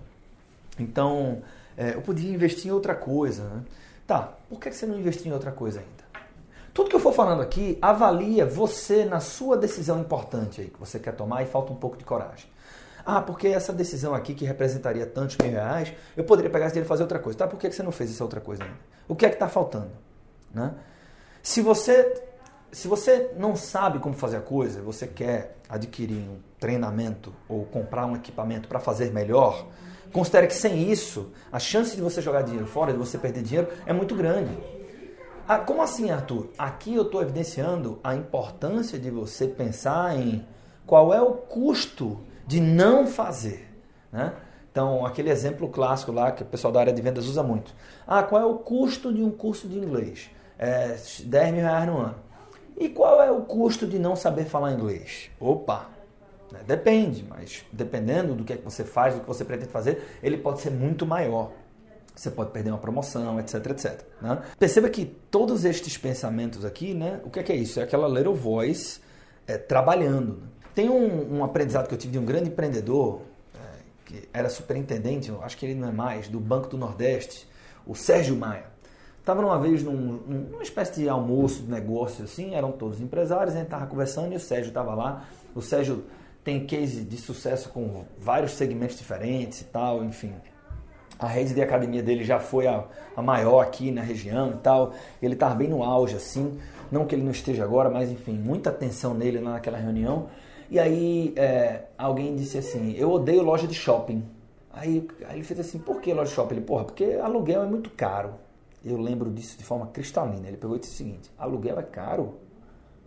então 0.76 1.42
é, 1.76 1.94
eu 1.94 2.02
podia 2.02 2.35
investir 2.35 2.66
em 2.66 2.73
outra 2.73 2.96
coisa. 2.96 3.44
Né? 3.44 3.62
Tá, 4.04 4.32
por 4.49 4.58
que 4.58 4.73
você 4.73 4.87
não 4.87 4.99
investiu 4.99 5.30
em 5.30 5.35
outra 5.35 5.52
coisa 5.52 5.78
ainda? 5.78 6.26
Tudo 6.75 6.90
que 6.90 6.96
eu 6.96 7.00
for 7.00 7.12
falando 7.12 7.42
aqui, 7.42 7.78
avalia 7.80 8.44
você 8.44 9.04
na 9.04 9.20
sua 9.20 9.56
decisão 9.56 10.00
importante 10.00 10.61
aí 10.61 10.68
que 10.68 10.78
você 10.78 10.99
quer 10.99 11.14
tomar 11.14 11.42
e 11.42 11.46
falta 11.46 11.73
um 11.73 11.76
pouco 11.76 11.96
de 11.96 12.04
coragem. 12.04 12.49
Ah, 13.07 13.23
porque 13.23 13.47
essa 13.47 13.73
decisão 13.73 14.13
aqui 14.13 14.35
que 14.35 14.45
representaria 14.45 15.07
tantos 15.07 15.37
mil 15.41 15.53
reais, 15.53 15.93
eu 16.17 16.25
poderia 16.25 16.51
pegar 16.51 16.67
esse 16.67 16.73
dinheiro 16.73 16.89
e 16.89 16.89
fazer 16.89 17.05
outra 17.05 17.21
coisa. 17.21 17.39
Tá, 17.39 17.47
por 17.47 17.57
que 17.57 17.71
você 17.71 17.81
não 17.81 17.93
fez 17.93 18.11
essa 18.11 18.25
outra 18.25 18.41
coisa 18.41 18.65
ainda? 18.65 18.77
O 19.07 19.15
que 19.15 19.25
é 19.25 19.29
que 19.29 19.37
está 19.37 19.49
faltando? 19.49 19.93
Né? 20.53 20.75
Se 21.41 21.63
você 21.63 22.25
se 22.73 22.89
você 22.89 23.31
não 23.39 23.55
sabe 23.55 24.01
como 24.01 24.15
fazer 24.15 24.39
a 24.39 24.41
coisa, 24.41 24.83
você 24.83 25.07
quer 25.07 25.57
adquirir 25.69 26.19
um 26.19 26.39
treinamento 26.59 27.33
ou 27.49 27.65
comprar 27.65 28.05
um 28.07 28.17
equipamento 28.17 28.69
para 28.69 28.81
fazer 28.81 29.13
melhor, 29.13 29.67
considere 30.13 30.49
que 30.49 30.55
sem 30.55 30.91
isso, 30.91 31.31
a 31.51 31.59
chance 31.59 31.95
de 31.95 32.03
você 32.03 32.21
jogar 32.21 32.43
dinheiro 32.43 32.67
fora, 32.67 32.93
de 32.93 32.99
você 32.99 33.17
perder 33.17 33.43
dinheiro, 33.43 33.69
é 33.87 33.93
muito 33.93 34.15
grande. 34.15 34.59
Ah, 35.49 35.59
como 35.59 35.81
assim, 35.81 36.11
Arthur? 36.11 36.51
Aqui 36.59 36.95
eu 36.97 37.03
estou 37.03 37.23
evidenciando 37.23 38.01
a 38.03 38.17
importância 38.17 38.99
de 38.99 39.11
você 39.11 39.47
pensar 39.47 40.19
em 40.19 40.45
qual 40.85 41.15
é 41.15 41.23
o 41.23 41.33
custo 41.33 42.21
de 42.47 42.61
não 42.61 43.07
fazer. 43.07 43.69
Né? 44.12 44.33
Então, 44.71 45.07
aquele 45.07 45.31
exemplo 45.31 45.69
clássico 45.69 46.12
lá 46.12 46.31
que 46.31 46.43
o 46.43 46.47
pessoal 46.47 46.73
da 46.73 46.81
área 46.81 46.93
de 46.93 47.00
vendas 47.00 47.26
usa 47.26 47.43
muito. 47.43 47.75
Ah, 48.07 48.23
qual 48.23 48.43
é 48.43 48.45
o 48.45 48.57
custo 48.57 49.12
de 49.12 49.23
um 49.23 49.31
curso 49.31 49.67
de 49.67 49.79
inglês? 49.79 50.31
É 50.59 50.97
10 51.25 51.53
mil 51.53 51.62
reais 51.62 51.87
no 51.87 51.99
ano. 51.99 52.17
E 52.76 52.91
qual 52.91 53.23
é 53.23 53.31
o 53.31 53.41
custo 53.41 53.87
de 53.87 53.99
não 53.99 54.15
saber 54.15 54.45
falar 54.45 54.73
inglês? 54.73 55.31
Opa! 55.41 55.88
Né, 56.53 56.61
depende, 56.67 57.25
mas 57.29 57.65
dependendo 57.73 58.35
do 58.35 58.45
que, 58.45 58.53
é 58.53 58.57
que 58.57 58.65
você 58.65 58.85
faz, 58.85 59.15
do 59.15 59.21
que 59.21 59.26
você 59.26 59.45
pretende 59.45 59.71
fazer, 59.71 60.19
ele 60.23 60.37
pode 60.37 60.61
ser 60.61 60.71
muito 60.71 61.07
maior. 61.07 61.53
Você 62.15 62.31
pode 62.31 62.50
perder 62.50 62.71
uma 62.71 62.79
promoção, 62.79 63.38
etc, 63.41 63.67
etc. 63.67 64.03
Né? 64.21 64.43
Perceba 64.59 64.88
que 64.88 65.05
todos 65.05 65.65
estes 65.65 65.99
pensamentos 65.99 66.65
aqui, 66.65 66.95
né, 66.95 67.21
o 67.25 67.31
que 67.31 67.41
é, 67.41 67.43
que 67.43 67.53
é 67.53 67.57
isso? 67.57 67.81
É 67.81 67.83
aquela 67.83 68.09
little 68.09 68.35
voice 68.35 69.00
é, 69.47 69.59
trabalhando. 69.59 70.35
Né? 70.35 70.49
Tem 70.76 70.90
um, 70.90 71.38
um 71.38 71.42
aprendizado 71.42 71.88
que 71.88 71.95
eu 71.95 71.99
tive 71.99 72.12
de 72.12 72.18
um 72.18 72.25
grande 72.26 72.50
empreendedor, 72.50 73.23
que 74.04 74.28
era 74.30 74.50
superintendente, 74.50 75.33
acho 75.40 75.56
que 75.56 75.64
ele 75.64 75.75
não 75.75 75.88
é 75.88 75.90
mais, 75.90 76.28
do 76.28 76.38
Banco 76.38 76.68
do 76.68 76.76
Nordeste, 76.76 77.49
o 77.87 77.95
Sérgio 77.95 78.37
Maia. 78.37 78.66
Estava 79.18 79.40
uma 79.40 79.59
vez 79.59 79.83
num, 79.83 79.95
numa 79.95 80.62
espécie 80.62 81.00
de 81.00 81.09
almoço, 81.09 81.62
de 81.62 81.71
negócio 81.71 82.25
assim, 82.25 82.54
eram 82.54 82.73
todos 82.73 83.00
empresários, 83.00 83.54
a 83.54 83.56
gente 83.56 83.68
estava 83.68 83.87
conversando 83.87 84.35
e 84.35 84.37
o 84.37 84.38
Sérgio 84.38 84.68
estava 84.68 84.95
lá. 84.95 85.25
O 85.54 85.62
Sérgio 85.62 86.04
tem 86.45 86.66
case 86.66 87.00
de 87.00 87.16
sucesso 87.16 87.71
com 87.71 88.04
vários 88.18 88.52
segmentos 88.52 88.99
diferentes 88.99 89.62
e 89.62 89.64
tal, 89.64 90.04
enfim. 90.04 90.35
A 91.18 91.26
rede 91.26 91.54
de 91.54 91.62
academia 91.62 92.02
dele 92.02 92.23
já 92.23 92.38
foi 92.38 92.66
a, 92.66 92.85
a 93.16 93.23
maior 93.23 93.62
aqui 93.62 93.90
na 93.90 94.02
região 94.02 94.50
e 94.50 94.59
tal. 94.59 94.92
Ele 95.23 95.33
estava 95.33 95.54
bem 95.54 95.68
no 95.68 95.83
auge, 95.83 96.16
assim. 96.16 96.61
Não 96.92 97.06
que 97.06 97.14
ele 97.14 97.23
não 97.23 97.33
esteja 97.33 97.64
agora, 97.64 97.88
mas 97.88 98.11
enfim, 98.11 98.35
muita 98.35 98.68
atenção 98.68 99.14
nele 99.14 99.40
naquela 99.40 99.78
reunião. 99.78 100.28
E 100.70 100.78
aí 100.78 101.32
é, 101.37 101.85
alguém 101.96 102.35
disse 102.35 102.58
assim, 102.58 102.94
eu 102.96 103.11
odeio 103.11 103.42
loja 103.42 103.66
de 103.66 103.75
shopping. 103.75 104.25
Aí, 104.73 105.08
aí 105.26 105.37
ele 105.37 105.44
fez 105.44 105.61
assim, 105.61 105.78
por 105.78 106.00
que 106.00 106.12
loja 106.12 106.28
de 106.28 106.35
shopping? 106.35 106.56
Ele, 106.56 106.64
porra, 106.64 106.85
porque 106.85 107.04
aluguel 107.23 107.62
é 107.62 107.66
muito 107.66 107.90
caro. 107.90 108.35
Eu 108.85 108.99
lembro 108.99 109.30
disso 109.30 109.56
de 109.58 109.64
forma 109.64 109.87
cristalina. 109.88 110.46
Ele 110.49 110.56
pegou 110.56 110.76
e 110.76 110.80
disse 110.80 110.94
o 110.94 110.96
seguinte, 110.96 111.30
aluguel 111.38 111.78
é 111.78 111.82
caro? 111.82 112.38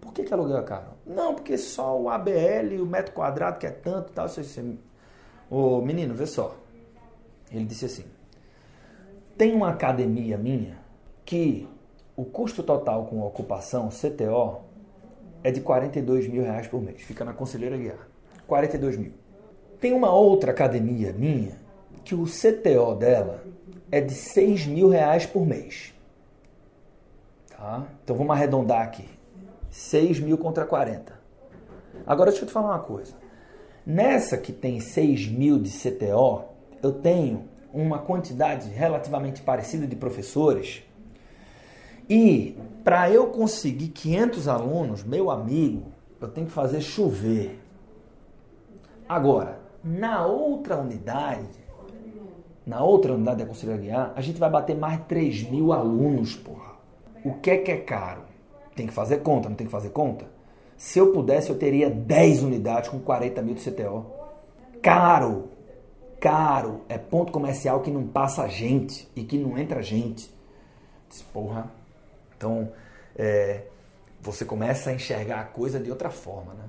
Por 0.01 0.13
que, 0.13 0.23
que 0.23 0.33
aluguel 0.33 0.57
é 0.57 0.63
caro? 0.63 0.91
Não, 1.05 1.35
porque 1.35 1.57
só 1.57 1.99
o 1.99 2.09
ABL, 2.09 2.81
o 2.81 2.85
metro 2.85 3.13
quadrado, 3.13 3.59
que 3.59 3.67
é 3.67 3.71
tanto 3.71 4.11
e 4.11 4.13
tal. 4.13 4.27
Você, 4.27 4.75
Ô 5.49 5.81
menino, 5.81 6.13
vê 6.13 6.25
só. 6.25 6.55
Ele 7.51 7.65
disse 7.65 7.85
assim, 7.85 8.05
tem 9.37 9.53
uma 9.53 9.69
academia 9.69 10.37
minha 10.37 10.77
que 11.25 11.67
o 12.15 12.23
custo 12.23 12.61
total 12.61 13.05
com 13.05 13.25
ocupação, 13.25 13.89
CTO, 13.89 14.61
é 15.43 15.51
de 15.51 15.61
42 15.61 16.27
mil 16.27 16.43
reais 16.43 16.67
por 16.67 16.81
mês. 16.81 17.01
Fica 17.01 17.23
na 17.23 17.33
Conselheira 17.33 17.77
Guiar. 17.77 18.07
42 18.47 18.97
mil. 18.97 19.13
Tem 19.79 19.93
uma 19.93 20.11
outra 20.13 20.51
academia 20.51 21.13
minha 21.13 21.57
que 22.03 22.15
o 22.15 22.25
CTO 22.25 22.95
dela 22.95 23.43
é 23.91 24.01
de 24.01 24.13
6 24.13 24.65
mil 24.67 24.89
reais 24.89 25.25
por 25.25 25.45
mês. 25.45 25.93
Tá? 27.49 27.87
Então 28.03 28.15
vamos 28.15 28.35
arredondar 28.35 28.81
aqui. 28.81 29.07
6 29.69 30.19
mil 30.19 30.37
contra 30.37 30.65
40. 30.65 31.13
Agora 32.05 32.31
deixa 32.31 32.43
eu 32.43 32.47
te 32.47 32.53
falar 32.53 32.69
uma 32.69 32.79
coisa. 32.79 33.13
Nessa 33.85 34.37
que 34.37 34.51
tem 34.51 34.79
6 34.79 35.27
mil 35.27 35.59
de 35.59 35.69
CTO, 35.69 36.43
eu 36.81 36.91
tenho 36.91 37.47
uma 37.73 37.99
quantidade 37.99 38.69
relativamente 38.69 39.41
parecida 39.41 39.85
de 39.85 39.95
professores 39.95 40.83
e 42.09 42.57
para 42.83 43.11
eu 43.11 43.27
conseguir 43.27 43.89
500 43.89 44.47
alunos, 44.47 45.03
meu 45.03 45.29
amigo, 45.29 45.91
eu 46.19 46.27
tenho 46.27 46.47
que 46.47 46.53
fazer 46.53 46.81
chover. 46.81 47.59
Agora, 49.07 49.59
na 49.83 50.25
outra 50.25 50.77
unidade, 50.77 51.47
na 52.65 52.83
outra 52.83 53.13
unidade 53.13 53.39
da 53.39 53.45
Conselheira 53.45 53.81
Guiar, 53.81 54.13
a 54.15 54.21
gente 54.21 54.39
vai 54.39 54.49
bater 54.49 54.75
mais 54.75 54.99
de 54.99 55.05
3 55.05 55.49
mil 55.49 55.71
alunos, 55.71 56.35
porra. 56.35 56.73
O 57.23 57.33
que 57.35 57.51
é 57.51 57.57
que 57.57 57.71
é 57.71 57.77
caro? 57.77 58.23
Tem 58.75 58.87
que 58.87 58.93
fazer 58.93 59.17
conta, 59.17 59.49
não 59.49 59.55
tem 59.55 59.67
que 59.67 59.71
fazer 59.71 59.89
conta? 59.89 60.25
Se 60.77 60.97
eu 60.97 61.11
pudesse, 61.11 61.49
eu 61.49 61.57
teria 61.57 61.89
10 61.89 62.43
unidades 62.43 62.89
com 62.89 62.99
40 62.99 63.41
mil 63.41 63.53
de 63.53 63.69
CTO. 63.69 64.05
Caro! 64.81 65.49
Caro! 66.19 66.81
É 66.87 66.97
ponto 66.97 67.31
comercial 67.31 67.81
que 67.81 67.91
não 67.91 68.07
passa 68.07 68.47
gente 68.47 69.09
e 69.15 69.23
que 69.23 69.37
não 69.37 69.57
entra 69.57 69.81
gente. 69.81 70.33
Porra, 71.33 71.69
então, 72.39 72.71
é, 73.17 73.63
você 74.21 74.45
começa 74.45 74.89
a 74.89 74.93
enxergar 74.93 75.41
a 75.41 75.43
coisa 75.43 75.77
de 75.77 75.91
outra 75.91 76.09
forma, 76.09 76.53
né? 76.53 76.63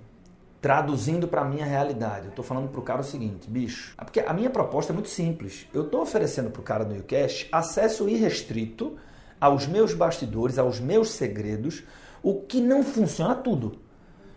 Traduzindo 0.60 1.28
para 1.28 1.42
a 1.42 1.44
minha 1.44 1.64
realidade, 1.64 2.26
eu 2.26 2.30
estou 2.30 2.44
falando 2.44 2.68
para 2.68 2.80
o 2.80 2.82
cara 2.82 3.00
o 3.00 3.04
seguinte, 3.04 3.48
bicho, 3.48 3.94
é 3.96 4.04
porque 4.04 4.20
a 4.20 4.32
minha 4.34 4.50
proposta 4.50 4.92
é 4.92 4.94
muito 4.94 5.08
simples. 5.08 5.66
Eu 5.72 5.84
estou 5.84 6.02
oferecendo 6.02 6.50
para 6.50 6.60
o 6.60 6.64
cara 6.64 6.84
do 6.84 6.94
YouCast 6.94 7.48
acesso 7.50 8.08
irrestrito 8.08 8.98
aos 9.40 9.66
meus 9.66 9.94
bastidores, 9.94 10.58
aos 10.58 10.80
meus 10.80 11.12
segredos, 11.12 11.84
o 12.22 12.42
que 12.42 12.60
não 12.60 12.82
funciona 12.82 13.34
tudo. 13.34 13.78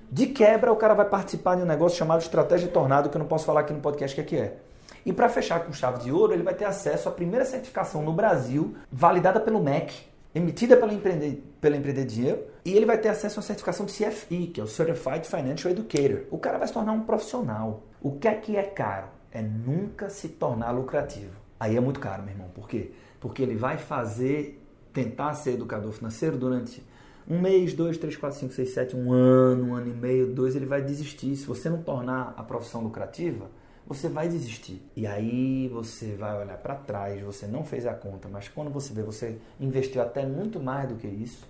De 0.09 0.27
quebra, 0.27 0.71
o 0.71 0.77
cara 0.77 0.93
vai 0.93 1.09
participar 1.09 1.55
de 1.55 1.63
um 1.63 1.65
negócio 1.65 1.97
chamado 1.97 2.21
Estratégia 2.21 2.69
Tornado, 2.69 3.09
que 3.09 3.17
eu 3.17 3.19
não 3.19 3.27
posso 3.27 3.45
falar 3.45 3.61
aqui 3.61 3.73
no 3.73 3.81
podcast 3.81 4.13
o 4.13 4.23
que 4.23 4.35
é 4.35 4.37
que 4.37 4.41
é. 4.41 4.57
E 5.05 5.11
para 5.11 5.27
fechar 5.27 5.65
com 5.65 5.73
chave 5.73 6.03
de 6.03 6.11
ouro, 6.11 6.31
ele 6.31 6.43
vai 6.43 6.53
ter 6.53 6.65
acesso 6.65 7.09
à 7.09 7.11
primeira 7.11 7.43
certificação 7.43 8.01
no 8.01 8.13
Brasil, 8.13 8.77
validada 8.89 9.39
pelo 9.39 9.61
MEC, 9.61 10.12
emitida 10.33 10.75
pela 10.75 10.93
Empreender, 10.93 11.43
pela 11.61 11.77
Empreender 11.77 12.05
Dinheiro 12.05 12.43
e 12.65 12.73
ele 12.73 12.85
vai 12.85 12.97
ter 12.97 13.09
acesso 13.09 13.37
a 13.37 13.41
uma 13.41 13.45
certificação 13.45 13.85
de 13.85 13.93
CFI, 13.93 14.47
que 14.47 14.59
é 14.59 14.63
o 14.63 14.67
Certified 14.67 15.27
Financial 15.27 15.71
Educator. 15.71 16.21
O 16.31 16.37
cara 16.37 16.57
vai 16.57 16.67
se 16.67 16.73
tornar 16.73 16.93
um 16.93 17.01
profissional. 17.01 17.83
O 18.01 18.13
que 18.13 18.27
é 18.27 18.33
que 18.33 18.55
é 18.55 18.63
caro? 18.63 19.07
É 19.31 19.41
nunca 19.41 20.09
se 20.09 20.29
tornar 20.29 20.71
lucrativo. 20.71 21.33
Aí 21.59 21.75
é 21.75 21.79
muito 21.79 21.99
caro, 21.99 22.23
meu 22.23 22.33
irmão. 22.33 22.49
Por 22.53 22.67
quê? 22.67 22.91
Porque 23.19 23.41
ele 23.41 23.55
vai 23.55 23.77
fazer, 23.77 24.61
tentar 24.91 25.33
ser 25.33 25.53
educador 25.53 25.91
financeiro 25.91 26.37
durante 26.37 26.83
um 27.27 27.39
mês, 27.39 27.73
dois, 27.73 27.97
três, 27.97 28.17
quatro, 28.17 28.37
cinco, 28.37 28.53
seis, 28.53 28.73
sete, 28.73 28.95
um 28.95 29.11
ano, 29.13 29.69
um 29.69 29.75
ano 29.75 29.87
e 29.87 29.93
meio, 29.93 30.33
dois, 30.33 30.55
ele 30.55 30.65
vai 30.65 30.81
desistir. 30.81 31.35
Se 31.35 31.45
você 31.45 31.69
não 31.69 31.81
tornar 31.81 32.33
a 32.35 32.43
profissão 32.43 32.81
lucrativa, 32.81 33.49
você 33.85 34.07
vai 34.07 34.27
desistir. 34.27 34.81
E 34.95 35.05
aí 35.05 35.67
você 35.67 36.15
vai 36.15 36.37
olhar 36.39 36.57
para 36.57 36.75
trás, 36.75 37.21
você 37.21 37.45
não 37.45 37.63
fez 37.63 37.85
a 37.85 37.93
conta, 37.93 38.27
mas 38.27 38.47
quando 38.47 38.69
você 38.71 38.93
vê, 38.93 39.03
você 39.03 39.37
investiu 39.59 40.01
até 40.01 40.25
muito 40.25 40.59
mais 40.59 40.89
do 40.89 40.95
que 40.95 41.07
isso, 41.07 41.45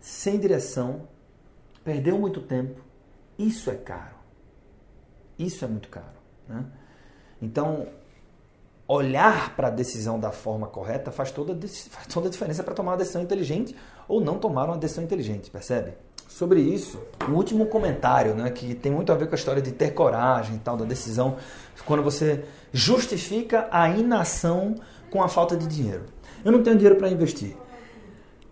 sem 0.00 0.38
direção, 0.38 1.08
perdeu 1.82 2.18
muito 2.18 2.40
tempo. 2.42 2.80
Isso 3.38 3.70
é 3.70 3.74
caro. 3.74 4.16
Isso 5.38 5.64
é 5.64 5.68
muito 5.68 5.88
caro. 5.88 6.16
Né? 6.48 6.64
Então, 7.40 7.88
olhar 8.88 9.56
para 9.56 9.68
a 9.68 9.70
decisão 9.70 10.18
da 10.18 10.30
forma 10.30 10.66
correta 10.66 11.10
faz 11.10 11.30
toda, 11.30 11.54
faz 11.90 12.06
toda 12.06 12.28
a 12.28 12.30
diferença 12.30 12.62
para 12.62 12.74
tomar 12.74 12.92
uma 12.92 12.98
decisão 12.98 13.22
inteligente 13.22 13.76
ou 14.06 14.20
não 14.20 14.38
tomar 14.38 14.66
uma 14.66 14.78
decisão 14.78 15.02
inteligente, 15.02 15.50
percebe? 15.50 15.94
Sobre 16.28 16.60
isso, 16.60 16.98
um 17.28 17.34
último 17.34 17.66
comentário, 17.66 18.34
né, 18.34 18.50
que 18.50 18.74
tem 18.74 18.92
muito 18.92 19.10
a 19.12 19.14
ver 19.14 19.26
com 19.26 19.34
a 19.34 19.38
história 19.38 19.62
de 19.62 19.72
ter 19.72 19.92
coragem 19.92 20.56
e 20.56 20.58
tal, 20.58 20.76
da 20.76 20.84
decisão, 20.84 21.36
quando 21.84 22.02
você 22.02 22.44
justifica 22.72 23.68
a 23.70 23.88
inação 23.88 24.74
com 25.10 25.22
a 25.22 25.28
falta 25.28 25.56
de 25.56 25.66
dinheiro. 25.66 26.04
Eu 26.44 26.52
não 26.52 26.62
tenho 26.62 26.76
dinheiro 26.76 26.96
para 26.96 27.08
investir. 27.08 27.56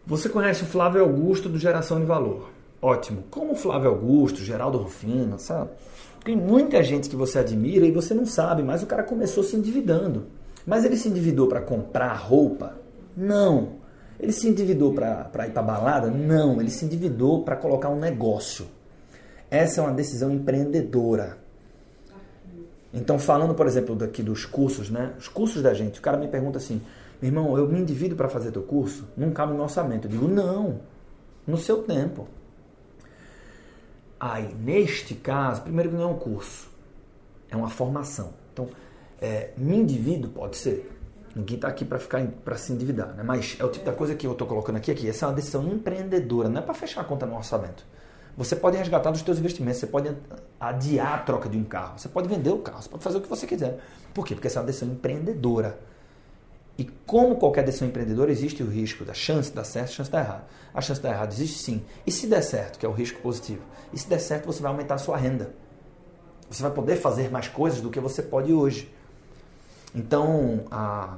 Você 0.06 0.28
conhece 0.28 0.62
o 0.62 0.66
Flávio 0.66 1.02
Augusto 1.02 1.48
do 1.48 1.58
Geração 1.58 1.98
de 1.98 2.06
Valor. 2.06 2.50
Ótimo. 2.80 3.24
Como 3.30 3.52
o 3.52 3.56
Flávio 3.56 3.90
Augusto, 3.90 4.42
Geraldo 4.42 4.78
Rufino, 4.78 5.38
sabe? 5.38 5.70
Tem 6.22 6.36
muita 6.36 6.82
gente 6.82 7.08
que 7.08 7.16
você 7.16 7.38
admira 7.38 7.86
e 7.86 7.90
você 7.90 8.14
não 8.14 8.26
sabe, 8.26 8.62
mas 8.62 8.82
o 8.82 8.86
cara 8.86 9.02
começou 9.02 9.42
se 9.42 9.56
endividando. 9.56 10.26
Mas 10.66 10.84
ele 10.84 10.96
se 10.96 11.08
endividou 11.08 11.48
para 11.48 11.60
comprar 11.60 12.14
roupa? 12.14 12.78
Não. 13.16 13.83
Ele 14.24 14.32
se 14.32 14.48
endividou 14.48 14.94
para 14.94 15.46
ir 15.46 15.50
para 15.50 15.62
balada? 15.62 16.10
Não, 16.10 16.58
ele 16.58 16.70
se 16.70 16.86
endividou 16.86 17.44
para 17.44 17.56
colocar 17.56 17.90
um 17.90 18.00
negócio. 18.00 18.66
Essa 19.50 19.82
é 19.82 19.84
uma 19.84 19.92
decisão 19.92 20.30
empreendedora. 20.30 21.36
Então, 22.90 23.18
falando, 23.18 23.54
por 23.54 23.66
exemplo, 23.66 23.94
daqui 23.94 24.22
dos 24.22 24.46
cursos, 24.46 24.88
né? 24.88 25.12
Os 25.18 25.28
cursos 25.28 25.62
da 25.62 25.74
gente, 25.74 25.98
o 25.98 26.02
cara 26.02 26.16
me 26.16 26.26
pergunta 26.26 26.56
assim: 26.56 26.80
meu 27.20 27.28
irmão, 27.28 27.58
eu 27.58 27.68
me 27.68 27.78
endivido 27.78 28.16
para 28.16 28.30
fazer 28.30 28.50
teu 28.50 28.62
curso? 28.62 29.06
Não 29.14 29.30
cabe 29.30 29.52
no 29.52 29.62
orçamento. 29.62 30.06
Eu 30.06 30.10
digo: 30.10 30.26
não, 30.26 30.80
no 31.46 31.58
seu 31.58 31.82
tempo. 31.82 32.26
Aí, 34.18 34.54
neste 34.54 35.14
caso, 35.14 35.60
primeiro 35.60 35.90
que 35.90 35.96
não 35.96 36.04
é 36.04 36.06
um 36.06 36.18
curso, 36.18 36.70
é 37.50 37.56
uma 37.56 37.68
formação. 37.68 38.32
Então, 38.54 38.70
é, 39.20 39.50
me 39.58 39.76
endivido? 39.76 40.30
Pode 40.30 40.56
ser. 40.56 40.93
Ninguém 41.34 41.56
está 41.56 41.68
aqui 41.68 41.84
para 41.84 41.98
ficar 41.98 42.24
para 42.44 42.56
se 42.56 42.72
endividar, 42.72 43.08
né? 43.14 43.22
Mas 43.22 43.56
é 43.58 43.64
o 43.64 43.68
tipo 43.68 43.84
da 43.84 43.92
coisa 43.92 44.14
que 44.14 44.26
eu 44.26 44.32
estou 44.32 44.46
colocando 44.46 44.76
aqui, 44.76 44.90
aqui. 44.90 45.08
Essa 45.08 45.26
é 45.26 45.28
uma 45.28 45.34
decisão 45.34 45.66
empreendedora, 45.66 46.48
não 46.48 46.60
é 46.60 46.62
para 46.62 46.74
fechar 46.74 47.00
a 47.00 47.04
conta 47.04 47.26
no 47.26 47.36
orçamento. 47.36 47.84
Você 48.36 48.56
pode 48.56 48.76
resgatar 48.76 49.10
dos 49.10 49.20
seus 49.20 49.38
investimentos, 49.38 49.80
você 49.80 49.86
pode 49.86 50.12
adiar 50.58 51.14
a 51.14 51.18
troca 51.18 51.48
de 51.48 51.56
um 51.56 51.64
carro, 51.64 51.98
você 51.98 52.08
pode 52.08 52.28
vender 52.28 52.50
o 52.50 52.58
carro, 52.58 52.82
você 52.82 52.88
pode 52.88 53.02
fazer 53.02 53.18
o 53.18 53.20
que 53.20 53.28
você 53.28 53.46
quiser. 53.46 53.78
Por 54.12 54.26
quê? 54.26 54.34
Porque 54.34 54.48
essa 54.48 54.58
é 54.58 54.60
uma 54.60 54.66
decisão 54.66 54.88
empreendedora. 54.88 55.78
E 56.76 56.84
como 57.06 57.36
qualquer 57.36 57.64
decisão 57.64 57.86
empreendedora, 57.86 58.32
existe 58.32 58.62
o 58.62 58.66
risco 58.66 59.04
da 59.04 59.14
chance 59.14 59.50
de 59.50 59.56
dar 59.56 59.64
certo, 59.64 59.92
chance 59.92 60.10
de 60.10 60.12
dar 60.12 60.24
errado. 60.24 60.44
A 60.72 60.80
chance 60.80 61.00
de 61.00 61.06
dar 61.06 61.14
errado 61.14 61.32
existe 61.32 61.58
sim. 61.58 61.84
E 62.04 62.10
se 62.10 62.26
der 62.26 62.42
certo, 62.42 62.78
que 62.78 62.86
é 62.86 62.88
o 62.88 62.92
risco 62.92 63.20
positivo, 63.20 63.62
e 63.92 63.98
se 63.98 64.08
der 64.08 64.18
certo, 64.18 64.46
você 64.46 64.60
vai 64.60 64.72
aumentar 64.72 64.96
a 64.96 64.98
sua 64.98 65.16
renda. 65.16 65.54
Você 66.50 66.62
vai 66.62 66.72
poder 66.72 66.96
fazer 66.96 67.30
mais 67.30 67.46
coisas 67.46 67.80
do 67.80 67.90
que 67.90 68.00
você 68.00 68.22
pode 68.22 68.52
hoje. 68.52 68.92
Então, 69.94 70.64
a... 70.70 71.16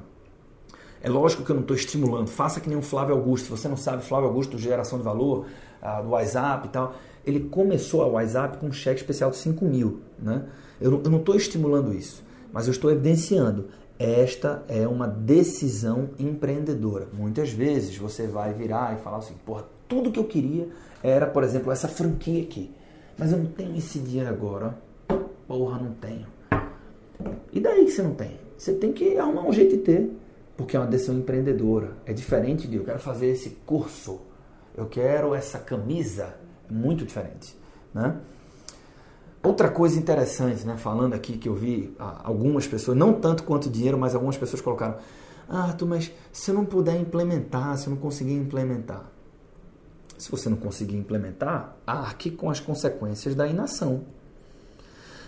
é 1.03 1.09
lógico 1.09 1.45
que 1.45 1.51
eu 1.51 1.55
não 1.55 1.62
estou 1.62 1.77
estimulando. 1.77 2.29
Faça 2.29 2.61
que 2.61 2.69
nem 2.69 2.77
o 2.77 2.83
Flávio 2.83 3.15
Augusto. 3.15 3.45
Se 3.45 3.51
você 3.51 3.69
não 3.69 3.77
sabe, 3.77 4.03
Flávio 4.03 4.29
Augusto, 4.29 4.59
geração 4.59 4.99
de 4.99 5.05
valor, 5.05 5.47
a, 5.81 6.03
do 6.03 6.11
WhatsApp 6.11 6.67
e 6.67 6.71
tal, 6.71 6.95
ele 7.25 7.41
começou 7.49 8.03
a 8.03 8.07
WhatsApp 8.07 8.59
com 8.59 8.67
um 8.67 8.73
cheque 8.73 9.01
especial 9.01 9.31
de 9.31 9.37
5 9.37 9.65
mil. 9.65 10.01
Né? 10.19 10.45
Eu, 10.81 11.03
eu 11.03 11.11
não 11.11 11.19
estou 11.19 11.35
estimulando 11.35 11.95
isso, 11.95 12.23
mas 12.53 12.67
eu 12.67 12.73
estou 12.73 12.91
evidenciando. 12.91 13.69
Esta 13.99 14.62
é 14.69 14.87
uma 14.87 15.09
decisão 15.09 16.11
empreendedora. 16.19 17.09
Muitas 17.12 17.51
vezes 17.51 17.97
você 17.97 18.27
vai 18.27 18.53
virar 18.53 18.95
e 18.95 19.03
falar 19.03 19.19
assim, 19.19 19.35
porra, 19.45 19.65
tudo 19.89 20.12
que 20.12 20.19
eu 20.19 20.25
queria 20.25 20.69
era, 21.03 21.27
por 21.27 21.43
exemplo, 21.43 21.73
essa 21.73 21.89
franquia 21.89 22.43
aqui. 22.43 22.71
Mas 23.17 23.33
eu 23.33 23.39
não 23.39 23.47
tenho 23.47 23.75
esse 23.77 23.99
dinheiro 23.99 24.29
agora. 24.29 24.77
Porra, 25.49 25.79
não 25.79 25.93
tenho. 25.93 26.27
E 27.53 27.59
daí 27.59 27.87
que 27.87 27.91
você 27.91 28.03
não 28.03 28.15
tem? 28.15 28.46
Você 28.57 28.73
tem 28.73 28.92
que 28.92 29.19
arrumar 29.19 29.47
um 29.47 29.53
jeito 29.53 29.77
de 29.77 29.83
ter. 29.83 30.11
Porque 30.57 30.77
é 30.77 30.81
uma 30.81 30.87
decisão 30.87 31.16
empreendedora. 31.16 31.99
É 32.07 32.12
diferente 32.12 32.66
de 32.66 32.77
eu 32.77 32.85
quero 32.85 32.99
fazer 32.99 33.27
esse 33.27 33.51
curso. 33.66 34.21
Eu 34.77 34.87
quero 34.87 35.35
essa 35.35 35.59
camisa. 35.59 36.35
É 36.69 36.73
muito 36.73 37.05
diferente. 37.05 37.57
Né? 37.92 38.16
Outra 39.42 39.71
coisa 39.71 39.99
interessante, 39.99 40.66
né, 40.66 40.77
falando 40.77 41.14
aqui 41.14 41.38
que 41.38 41.49
eu 41.49 41.55
vi 41.55 41.95
algumas 41.99 42.66
pessoas, 42.66 42.99
não 42.99 43.12
tanto 43.12 43.45
quanto 43.45 43.71
dinheiro, 43.71 43.97
mas 43.97 44.14
algumas 44.14 44.37
pessoas 44.37 44.61
colocaram: 44.61 44.97
Ah, 45.49 45.73
tu, 45.73 45.87
mas 45.87 46.11
se 46.33 46.51
eu 46.51 46.55
não 46.55 46.64
puder 46.64 46.99
implementar, 46.99 47.79
se 47.79 47.87
eu 47.87 47.92
não 47.92 48.01
conseguir 48.01 48.33
implementar. 48.33 49.09
Se 50.19 50.31
você 50.31 50.49
não 50.49 50.57
conseguir 50.57 50.97
implementar, 50.97 51.77
arque 51.87 52.31
com 52.31 52.51
as 52.51 52.59
consequências 52.59 53.35
da 53.35 53.47
inação. 53.47 54.05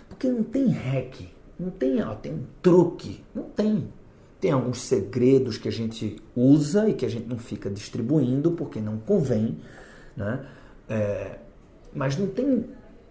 Porque 0.08 0.28
não 0.28 0.42
tem 0.42 0.68
hack, 0.68 1.28
não 1.58 1.70
tem, 1.70 2.02
ó, 2.02 2.14
tem 2.14 2.32
um 2.32 2.44
truque, 2.62 3.24
não 3.34 3.44
tem. 3.44 3.88
Tem 4.40 4.52
alguns 4.52 4.80
segredos 4.82 5.58
que 5.58 5.68
a 5.68 5.72
gente 5.72 6.16
usa 6.36 6.88
e 6.88 6.94
que 6.94 7.04
a 7.04 7.08
gente 7.08 7.28
não 7.28 7.38
fica 7.38 7.68
distribuindo 7.68 8.52
porque 8.52 8.80
não 8.80 8.98
convém, 8.98 9.58
né? 10.16 10.46
É, 10.88 11.38
mas 11.92 12.16
não 12.16 12.28
tem 12.28 12.64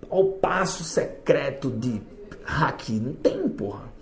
ao 0.09 0.25
passo 0.25 0.83
secreto 0.83 1.69
de 1.69 2.01
hack, 2.43 2.89
não 2.89 3.13
tem, 3.13 3.49
porra. 3.49 3.97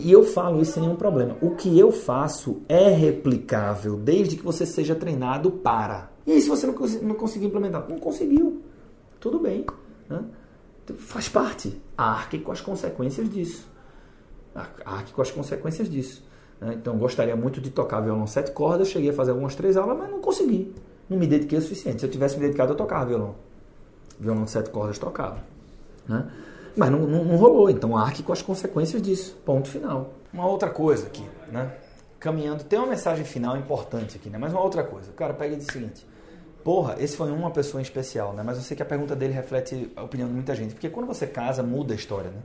E 0.00 0.12
eu 0.12 0.22
falo 0.22 0.62
isso 0.62 0.72
sem 0.72 0.82
nenhum 0.82 0.94
problema. 0.94 1.36
O 1.40 1.56
que 1.56 1.76
eu 1.76 1.90
faço 1.90 2.62
é 2.68 2.90
replicável 2.90 3.96
desde 3.96 4.36
que 4.36 4.44
você 4.44 4.64
seja 4.64 4.94
treinado 4.94 5.50
para. 5.50 6.10
E 6.26 6.32
aí, 6.32 6.40
se 6.40 6.48
você 6.48 6.66
não, 6.66 6.74
não 7.02 7.14
conseguir 7.16 7.46
implementar, 7.46 7.86
não 7.88 7.98
conseguiu. 7.98 8.62
Tudo 9.18 9.40
bem. 9.40 9.64
Né? 10.08 10.22
Faz 10.98 11.28
parte. 11.28 11.80
Arque 11.96 12.38
com 12.38 12.52
as 12.52 12.60
consequências 12.60 13.28
disso. 13.28 13.66
Arque 14.84 15.12
com 15.12 15.22
as 15.22 15.30
consequências 15.30 15.88
disso. 15.88 16.24
Né? 16.60 16.74
Então, 16.74 16.96
gostaria 16.96 17.36
muito 17.36 17.60
de 17.60 17.70
tocar 17.70 18.00
violão 18.00 18.26
sete 18.26 18.50
cordas. 18.52 18.88
Cheguei 18.88 19.10
a 19.10 19.12
fazer 19.12 19.30
algumas 19.30 19.54
três 19.54 19.76
aulas, 19.76 19.96
mas 19.96 20.10
não 20.10 20.20
consegui. 20.20 20.74
Não 21.08 21.18
me 21.18 21.26
dediquei 21.26 21.58
o 21.58 21.62
suficiente. 21.62 22.00
Se 22.00 22.06
eu 22.06 22.10
tivesse 22.10 22.36
me 22.36 22.42
dedicado, 22.42 22.72
eu 22.72 22.76
tocava 22.76 23.06
violão. 23.06 23.34
Violão 24.18 24.46
sete 24.46 24.70
cordas 24.70 24.98
tocava. 24.98 25.38
Né? 26.06 26.30
Mas 26.76 26.90
não, 26.90 27.00
não, 27.00 27.24
não, 27.24 27.36
rolou. 27.36 27.70
Então, 27.70 27.96
arque 27.96 28.22
com 28.22 28.32
as 28.32 28.42
consequências 28.42 29.00
disso. 29.00 29.36
Ponto 29.44 29.68
final. 29.68 30.14
Uma 30.32 30.46
outra 30.46 30.68
coisa 30.70 31.06
aqui, 31.06 31.24
né? 31.50 31.72
Caminhando, 32.20 32.64
tem 32.64 32.78
uma 32.78 32.88
mensagem 32.88 33.24
final 33.24 33.56
importante 33.56 34.16
aqui, 34.16 34.28
né? 34.28 34.38
Mas 34.38 34.52
uma 34.52 34.60
outra 34.60 34.82
coisa. 34.82 35.10
Cara 35.12 35.32
pega 35.32 35.54
e 35.54 35.56
diz 35.56 35.68
o 35.68 35.72
seguinte: 35.72 36.06
Porra, 36.64 36.96
esse 36.98 37.16
foi 37.16 37.30
uma 37.30 37.50
pessoa 37.50 37.80
em 37.80 37.82
especial, 37.82 38.32
né? 38.34 38.42
Mas 38.44 38.58
eu 38.58 38.62
sei 38.62 38.76
que 38.76 38.82
a 38.82 38.86
pergunta 38.86 39.16
dele 39.16 39.32
reflete 39.32 39.90
a 39.96 40.02
opinião 40.02 40.28
de 40.28 40.34
muita 40.34 40.54
gente. 40.54 40.74
Porque 40.74 40.90
quando 40.90 41.06
você 41.06 41.26
casa, 41.26 41.62
muda 41.62 41.94
a 41.94 41.96
história, 41.96 42.30
né? 42.30 42.40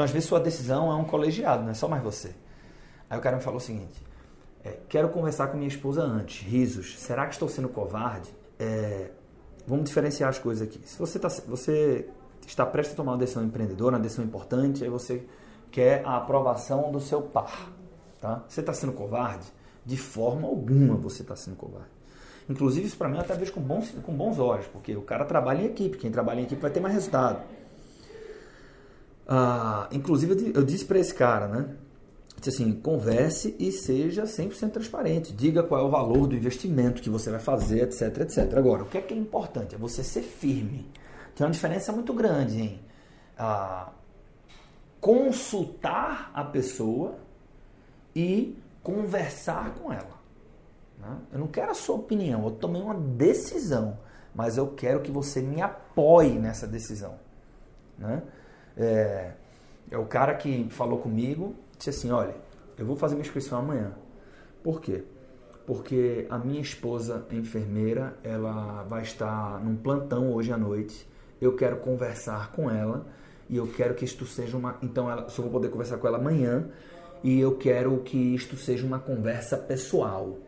Então, 0.00 0.06
às 0.06 0.12
vezes, 0.12 0.30
sua 0.30 0.40
decisão 0.40 0.90
é 0.90 0.94
um 0.94 1.04
colegiado, 1.04 1.62
não 1.62 1.72
é 1.72 1.74
só 1.74 1.86
mais 1.86 2.02
você. 2.02 2.34
Aí 3.10 3.18
o 3.18 3.20
cara 3.20 3.36
me 3.36 3.42
falou 3.42 3.58
o 3.58 3.60
seguinte: 3.60 4.02
é, 4.64 4.78
Quero 4.88 5.10
conversar 5.10 5.48
com 5.48 5.58
minha 5.58 5.68
esposa 5.68 6.02
antes. 6.02 6.42
Risos. 6.42 6.98
Será 6.98 7.26
que 7.26 7.34
estou 7.34 7.50
sendo 7.50 7.68
covarde? 7.68 8.30
É, 8.58 9.10
vamos 9.66 9.84
diferenciar 9.84 10.30
as 10.30 10.38
coisas 10.38 10.66
aqui. 10.66 10.80
Se 10.86 10.98
você, 10.98 11.18
tá, 11.18 11.28
você 11.46 12.08
está 12.46 12.64
prestes 12.64 12.94
a 12.94 12.96
tomar 12.96 13.12
uma 13.12 13.18
decisão 13.18 13.44
empreendedora, 13.44 13.96
uma 13.96 14.02
decisão 14.02 14.24
importante, 14.24 14.82
aí 14.82 14.88
você 14.88 15.22
quer 15.70 16.02
a 16.06 16.16
aprovação 16.16 16.90
do 16.90 16.98
seu 16.98 17.20
par. 17.20 17.70
Tá? 18.22 18.42
Você 18.48 18.60
está 18.60 18.72
sendo 18.72 18.94
covarde? 18.94 19.48
De 19.84 19.98
forma 19.98 20.48
alguma 20.48 20.94
você 20.94 21.20
está 21.20 21.36
sendo 21.36 21.56
covarde. 21.56 21.90
Inclusive, 22.48 22.86
isso 22.86 22.96
para 22.96 23.06
mim 23.06 23.16
eu 23.16 23.20
até 23.20 23.34
vejo 23.34 23.52
com 23.52 23.60
bons, 23.60 23.90
com 24.02 24.14
bons 24.14 24.38
olhos, 24.38 24.66
porque 24.66 24.96
o 24.96 25.02
cara 25.02 25.26
trabalha 25.26 25.60
em 25.60 25.66
equipe. 25.66 25.98
Quem 25.98 26.10
trabalha 26.10 26.40
em 26.40 26.44
equipe 26.44 26.62
vai 26.62 26.70
ter 26.70 26.80
mais 26.80 26.94
resultado. 26.94 27.42
Ah, 29.32 29.88
inclusive, 29.92 30.52
eu 30.52 30.64
disse 30.64 30.84
para 30.84 30.98
esse 30.98 31.14
cara, 31.14 31.46
né? 31.46 31.76
Disse 32.36 32.62
assim, 32.62 32.72
converse 32.72 33.54
e 33.60 33.70
seja 33.70 34.24
100% 34.24 34.72
transparente. 34.72 35.32
Diga 35.32 35.62
qual 35.62 35.82
é 35.82 35.84
o 35.84 35.88
valor 35.88 36.26
do 36.26 36.34
investimento 36.34 37.00
que 37.00 37.08
você 37.08 37.30
vai 37.30 37.38
fazer, 37.38 37.82
etc, 37.82 38.22
etc. 38.22 38.52
Agora, 38.56 38.82
o 38.82 38.86
que 38.86 38.98
é 38.98 39.00
que 39.00 39.14
é 39.14 39.16
importante? 39.16 39.76
É 39.76 39.78
você 39.78 40.02
ser 40.02 40.22
firme. 40.22 40.90
Tem 41.36 41.46
uma 41.46 41.52
diferença 41.52 41.92
muito 41.92 42.12
grande 42.12 42.60
em 42.60 42.80
ah, 43.38 43.92
consultar 45.00 46.32
a 46.34 46.42
pessoa 46.42 47.14
e 48.16 48.58
conversar 48.82 49.74
com 49.74 49.92
ela. 49.92 50.18
Né? 50.98 51.18
Eu 51.32 51.38
não 51.38 51.46
quero 51.46 51.70
a 51.70 51.74
sua 51.74 51.94
opinião, 51.94 52.44
eu 52.44 52.50
tomei 52.50 52.82
uma 52.82 52.94
decisão, 52.94 53.96
mas 54.34 54.56
eu 54.56 54.66
quero 54.68 55.00
que 55.00 55.10
você 55.12 55.40
me 55.40 55.62
apoie 55.62 56.36
nessa 56.36 56.66
decisão. 56.66 57.14
Né? 57.96 58.22
É, 58.76 59.32
é 59.90 59.98
o 59.98 60.06
cara 60.06 60.34
que 60.34 60.68
falou 60.70 60.98
comigo, 60.98 61.54
disse 61.76 61.90
assim, 61.90 62.10
olha, 62.10 62.34
eu 62.78 62.86
vou 62.86 62.96
fazer 62.96 63.14
minha 63.14 63.26
inscrição 63.26 63.58
amanhã. 63.58 63.92
Por 64.62 64.80
quê? 64.80 65.04
Porque 65.66 66.26
a 66.30 66.38
minha 66.38 66.60
esposa 66.60 67.26
é 67.30 67.34
enfermeira, 67.34 68.16
ela 68.22 68.82
vai 68.84 69.02
estar 69.02 69.62
num 69.62 69.76
plantão 69.76 70.32
hoje 70.32 70.52
à 70.52 70.56
noite. 70.56 71.08
Eu 71.40 71.56
quero 71.56 71.78
conversar 71.78 72.52
com 72.52 72.70
ela 72.70 73.06
e 73.48 73.56
eu 73.56 73.66
quero 73.66 73.94
que 73.94 74.04
isto 74.04 74.26
seja 74.26 74.56
uma. 74.56 74.76
Então, 74.82 75.10
ela, 75.10 75.28
só 75.28 75.42
vou 75.42 75.50
poder 75.50 75.68
conversar 75.68 75.98
com 75.98 76.06
ela 76.06 76.18
amanhã 76.18 76.68
e 77.22 77.38
eu 77.38 77.56
quero 77.56 77.98
que 77.98 78.16
isto 78.16 78.56
seja 78.56 78.86
uma 78.86 78.98
conversa 78.98 79.56
pessoal. 79.56 80.38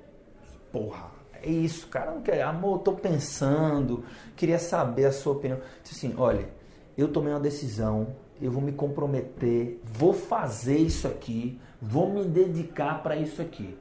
Porra, 0.71 1.11
é 1.43 1.51
isso, 1.51 1.87
cara. 1.89 2.13
Não 2.13 2.23
quer, 2.23 2.43
amor, 2.43 2.79
tô 2.79 2.93
pensando, 2.93 4.05
queria 4.37 4.59
saber 4.59 5.07
a 5.07 5.13
sua 5.13 5.35
opinião. 5.35 5.61
Disse 5.83 6.07
assim, 6.07 6.15
olha, 6.19 6.49
eu 6.97 7.09
tomei 7.09 7.33
uma 7.33 7.41
decisão, 7.41 8.15
eu 8.41 8.51
vou 8.51 8.63
me 8.63 8.73
comprometer, 8.73 9.81
vou 9.85 10.13
fazer 10.13 10.77
isso 10.77 11.07
aqui, 11.07 11.61
vou 11.81 12.13
me 12.13 12.25
dedicar 12.25 13.03
para 13.03 13.17
isso 13.17 13.41
aqui. 13.41 13.77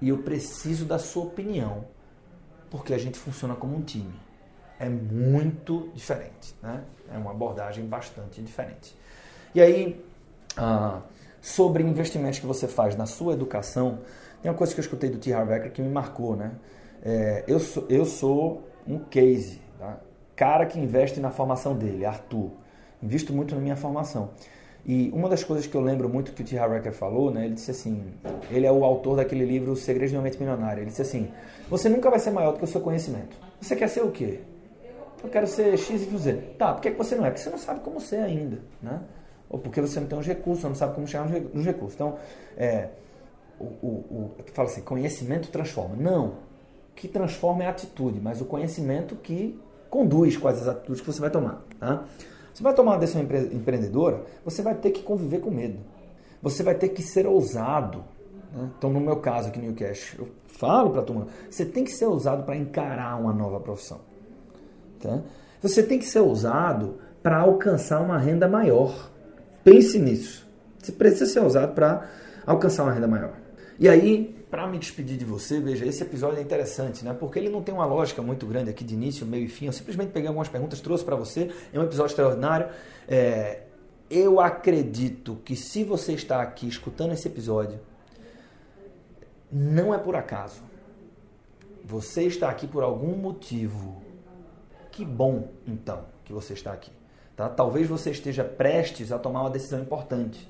E 0.00 0.08
eu 0.08 0.18
preciso 0.18 0.84
da 0.84 0.98
sua 0.98 1.24
opinião, 1.24 1.84
porque 2.70 2.92
a 2.92 2.98
gente 2.98 3.18
funciona 3.18 3.54
como 3.54 3.76
um 3.76 3.82
time. 3.82 4.14
É 4.78 4.88
muito 4.88 5.90
diferente, 5.94 6.54
né? 6.60 6.82
É 7.12 7.16
uma 7.16 7.30
abordagem 7.30 7.86
bastante 7.86 8.42
diferente. 8.42 8.96
E 9.54 9.60
aí, 9.60 10.04
ah, 10.56 11.02
sobre 11.40 11.84
investimentos 11.84 12.40
que 12.40 12.46
você 12.46 12.66
faz 12.66 12.96
na 12.96 13.06
sua 13.06 13.34
educação, 13.34 14.00
tem 14.40 14.50
uma 14.50 14.56
coisa 14.56 14.74
que 14.74 14.80
eu 14.80 14.82
escutei 14.82 15.08
do 15.08 15.18
T. 15.18 15.32
Harv 15.32 15.52
Eker 15.52 15.72
que 15.72 15.82
me 15.82 15.88
marcou, 15.88 16.34
né? 16.34 16.52
É, 17.04 17.44
eu, 17.46 17.60
sou, 17.60 17.86
eu 17.88 18.04
sou 18.04 18.68
um 18.86 18.98
case, 18.98 19.60
tá? 19.78 20.00
Cara 20.42 20.66
que 20.66 20.76
investe 20.76 21.20
na 21.20 21.30
formação 21.30 21.72
dele, 21.76 22.04
Arthur. 22.04 22.50
Invisto 23.00 23.32
muito 23.32 23.54
na 23.54 23.60
minha 23.60 23.76
formação. 23.76 24.30
E 24.84 25.08
uma 25.14 25.28
das 25.28 25.44
coisas 25.44 25.68
que 25.68 25.74
eu 25.76 25.80
lembro 25.80 26.08
muito 26.08 26.32
que 26.32 26.42
o 26.42 26.44
T. 26.44 26.58
Harv 26.58 26.84
falou, 26.90 27.30
né? 27.30 27.44
Ele 27.44 27.54
disse 27.54 27.70
assim, 27.70 28.12
ele 28.50 28.66
é 28.66 28.72
o 28.72 28.84
autor 28.84 29.18
daquele 29.18 29.44
livro 29.44 29.76
Segredos 29.76 30.10
de 30.10 30.16
uma 30.16 30.22
Mente 30.24 30.40
Milionária. 30.40 30.80
Ele 30.80 30.90
disse 30.90 31.02
assim, 31.02 31.30
você 31.70 31.88
nunca 31.88 32.10
vai 32.10 32.18
ser 32.18 32.32
maior 32.32 32.54
do 32.54 32.58
que 32.58 32.64
o 32.64 32.66
seu 32.66 32.80
conhecimento. 32.80 33.36
Você 33.60 33.76
quer 33.76 33.86
ser 33.86 34.02
o 34.02 34.10
quê? 34.10 34.40
Eu 35.22 35.30
quero 35.30 35.46
ser 35.46 35.78
X 35.78 36.02
e 36.12 36.18
Z. 36.18 36.32
Tá, 36.58 36.72
por 36.72 36.82
que 36.82 36.90
você 36.90 37.14
não 37.14 37.24
é? 37.24 37.30
Porque 37.30 37.44
você 37.44 37.50
não 37.50 37.58
sabe 37.58 37.78
como 37.78 38.00
ser 38.00 38.16
ainda, 38.16 38.58
né? 38.82 39.00
Ou 39.48 39.60
porque 39.60 39.80
você 39.80 40.00
não 40.00 40.08
tem 40.08 40.18
os 40.18 40.26
recursos, 40.26 40.64
não 40.64 40.74
sabe 40.74 40.92
como 40.96 41.06
chegar 41.06 41.28
nos 41.28 41.64
recursos. 41.64 41.94
Então, 41.94 42.16
é, 42.56 42.88
o, 43.60 43.64
o, 43.64 44.30
o 44.40 44.44
fala 44.52 44.68
assim, 44.68 44.80
conhecimento 44.80 45.50
transforma. 45.50 45.94
Não. 45.94 46.26
O 46.26 46.94
que 46.96 47.06
transforma 47.06 47.62
é 47.62 47.68
a 47.68 47.70
atitude, 47.70 48.20
mas 48.20 48.40
o 48.40 48.44
conhecimento 48.44 49.14
que 49.14 49.56
conduz 49.92 50.38
quais 50.38 50.62
as 50.62 50.68
atitudes 50.68 51.02
que 51.02 51.06
você 51.12 51.20
vai 51.20 51.28
tomar. 51.28 51.62
Tá? 51.78 52.04
Você 52.52 52.62
vai 52.62 52.72
tomar 52.72 52.92
uma 52.92 52.98
decisão 52.98 53.20
empreendedora, 53.22 54.22
você 54.42 54.62
vai 54.62 54.74
ter 54.74 54.90
que 54.90 55.02
conviver 55.02 55.40
com 55.40 55.50
medo. 55.50 55.78
Você 56.40 56.62
vai 56.62 56.74
ter 56.74 56.88
que 56.88 57.02
ser 57.02 57.26
ousado. 57.26 58.02
Né? 58.54 58.70
Então, 58.78 58.90
no 58.90 58.98
meu 58.98 59.16
caso 59.16 59.48
aqui 59.48 59.60
no 59.60 59.70
Ucash, 59.70 60.16
eu 60.18 60.28
falo 60.46 60.90
para 60.90 61.02
a 61.02 61.04
turma, 61.04 61.26
você 61.50 61.66
tem 61.66 61.84
que 61.84 61.90
ser 61.90 62.06
ousado 62.06 62.42
para 62.42 62.56
encarar 62.56 63.20
uma 63.20 63.34
nova 63.34 63.60
profissão. 63.60 64.00
Tá? 64.98 65.20
Você 65.60 65.82
tem 65.82 65.98
que 65.98 66.06
ser 66.06 66.20
ousado 66.20 66.94
para 67.22 67.40
alcançar 67.40 68.00
uma 68.00 68.16
renda 68.16 68.48
maior. 68.48 69.10
Pense 69.62 69.98
nisso. 69.98 70.48
Você 70.78 70.90
precisa 70.90 71.26
ser 71.26 71.40
ousado 71.40 71.74
para 71.74 72.08
alcançar 72.46 72.84
uma 72.84 72.92
renda 72.92 73.06
maior. 73.06 73.34
E 73.82 73.88
aí, 73.88 74.46
para 74.48 74.64
me 74.68 74.78
despedir 74.78 75.18
de 75.18 75.24
você, 75.24 75.58
veja, 75.58 75.84
esse 75.84 76.04
episódio 76.04 76.38
é 76.38 76.40
interessante, 76.40 77.04
né? 77.04 77.12
Porque 77.12 77.36
ele 77.36 77.48
não 77.48 77.60
tem 77.64 77.74
uma 77.74 77.84
lógica 77.84 78.22
muito 78.22 78.46
grande 78.46 78.70
aqui 78.70 78.84
de 78.84 78.94
início, 78.94 79.26
meio 79.26 79.46
e 79.46 79.48
fim. 79.48 79.66
Eu 79.66 79.72
simplesmente 79.72 80.12
peguei 80.12 80.28
algumas 80.28 80.48
perguntas, 80.48 80.80
trouxe 80.80 81.04
para 81.04 81.16
você. 81.16 81.50
É 81.72 81.80
um 81.80 81.82
episódio 81.82 82.12
extraordinário. 82.12 82.68
É, 83.08 83.62
eu 84.08 84.38
acredito 84.38 85.40
que 85.44 85.56
se 85.56 85.82
você 85.82 86.12
está 86.12 86.40
aqui 86.40 86.68
escutando 86.68 87.10
esse 87.10 87.26
episódio, 87.26 87.80
não 89.50 89.92
é 89.92 89.98
por 89.98 90.14
acaso. 90.14 90.62
Você 91.84 92.22
está 92.22 92.50
aqui 92.50 92.68
por 92.68 92.84
algum 92.84 93.16
motivo. 93.16 94.00
Que 94.92 95.04
bom, 95.04 95.48
então, 95.66 96.04
que 96.24 96.32
você 96.32 96.52
está 96.52 96.72
aqui. 96.72 96.92
Tá? 97.34 97.48
Talvez 97.48 97.88
você 97.88 98.12
esteja 98.12 98.44
prestes 98.44 99.10
a 99.10 99.18
tomar 99.18 99.40
uma 99.40 99.50
decisão 99.50 99.80
importante. 99.80 100.48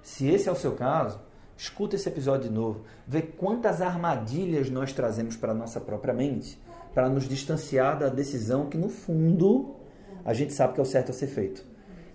Se 0.00 0.28
esse 0.28 0.48
é 0.48 0.52
o 0.52 0.54
seu 0.54 0.76
caso, 0.76 1.26
escuta 1.58 1.96
esse 1.96 2.08
episódio 2.08 2.48
de 2.48 2.54
novo. 2.54 2.80
Vê 3.06 3.20
quantas 3.20 3.82
armadilhas 3.82 4.70
nós 4.70 4.94
trazemos 4.94 5.36
para 5.36 5.52
a 5.52 5.54
nossa 5.54 5.78
própria 5.78 6.14
mente 6.14 6.58
para 6.94 7.10
nos 7.10 7.28
distanciar 7.28 7.98
da 7.98 8.08
decisão 8.08 8.70
que, 8.70 8.78
no 8.78 8.88
fundo, 8.88 9.76
a 10.24 10.32
gente 10.32 10.54
sabe 10.54 10.72
que 10.72 10.80
é 10.80 10.82
o 10.82 10.86
certo 10.86 11.10
a 11.10 11.12
ser 11.12 11.26
feito 11.26 11.68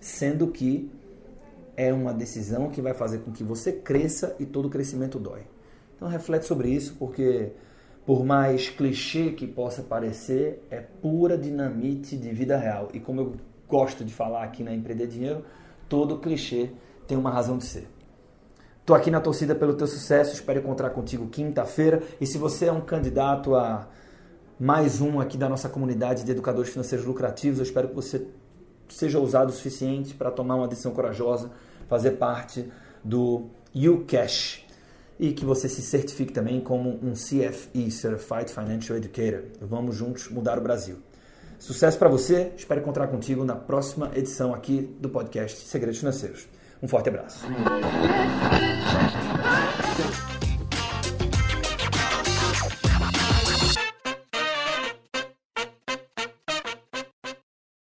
sendo 0.04 0.48
que 0.48 0.90
é 1.74 1.90
uma 1.90 2.12
decisão 2.12 2.68
que 2.68 2.82
vai 2.82 2.92
fazer 2.92 3.20
com 3.20 3.32
que 3.32 3.42
você 3.42 3.72
cresça 3.72 4.36
e 4.38 4.44
todo 4.44 4.68
crescimento 4.68 5.18
dói. 5.18 5.40
Então 5.96 6.06
reflete 6.06 6.44
sobre 6.44 6.68
isso, 6.68 6.94
porque 6.98 7.52
por 8.04 8.22
mais 8.22 8.68
clichê 8.68 9.30
que 9.30 9.46
possa 9.46 9.82
parecer, 9.82 10.62
é 10.70 10.78
pura 10.80 11.38
dinamite 11.38 12.18
de 12.18 12.28
vida 12.34 12.58
real. 12.58 12.90
E 12.92 13.00
como 13.00 13.20
eu 13.22 13.34
gosto 13.66 14.04
de 14.04 14.12
falar 14.12 14.44
aqui 14.44 14.62
na 14.62 14.74
Empreender 14.74 15.06
Dinheiro, 15.06 15.42
todo 15.88 16.18
clichê 16.18 16.70
tem 17.08 17.16
uma 17.16 17.30
razão 17.30 17.56
de 17.56 17.64
ser. 17.64 17.88
Estou 18.84 18.94
aqui 18.94 19.10
na 19.10 19.18
torcida 19.18 19.54
pelo 19.54 19.72
teu 19.72 19.86
sucesso, 19.86 20.34
espero 20.34 20.58
encontrar 20.58 20.90
contigo 20.90 21.26
quinta-feira. 21.26 22.02
E 22.20 22.26
se 22.26 22.36
você 22.36 22.66
é 22.66 22.72
um 22.72 22.82
candidato 22.82 23.54
a 23.54 23.88
mais 24.60 25.00
um 25.00 25.20
aqui 25.20 25.38
da 25.38 25.48
nossa 25.48 25.70
comunidade 25.70 26.22
de 26.22 26.30
educadores 26.30 26.70
financeiros 26.70 27.06
lucrativos, 27.06 27.60
eu 27.60 27.62
espero 27.64 27.88
que 27.88 27.94
você 27.94 28.26
seja 28.86 29.18
ousado 29.18 29.50
o 29.50 29.54
suficiente 29.54 30.12
para 30.12 30.30
tomar 30.30 30.56
uma 30.56 30.68
decisão 30.68 30.92
corajosa, 30.92 31.50
fazer 31.88 32.10
parte 32.18 32.70
do 33.02 33.46
UCash 33.74 34.66
e 35.18 35.32
que 35.32 35.46
você 35.46 35.66
se 35.66 35.80
certifique 35.80 36.34
também 36.34 36.60
como 36.60 36.90
um 37.02 37.14
CFE, 37.14 37.90
Certified 37.90 38.52
Financial 38.52 38.98
Educator. 38.98 39.44
Vamos 39.62 39.96
juntos 39.96 40.28
mudar 40.28 40.58
o 40.58 40.60
Brasil. 40.60 40.98
Sucesso 41.58 41.98
para 41.98 42.10
você, 42.10 42.52
espero 42.54 42.82
encontrar 42.82 43.06
contigo 43.06 43.46
na 43.46 43.56
próxima 43.56 44.10
edição 44.14 44.52
aqui 44.52 44.94
do 45.00 45.08
podcast 45.08 45.58
Segredos 45.66 46.00
Financeiros. 46.00 46.46
Um 46.84 46.88
forte 46.88 47.08
abraço. 47.08 47.46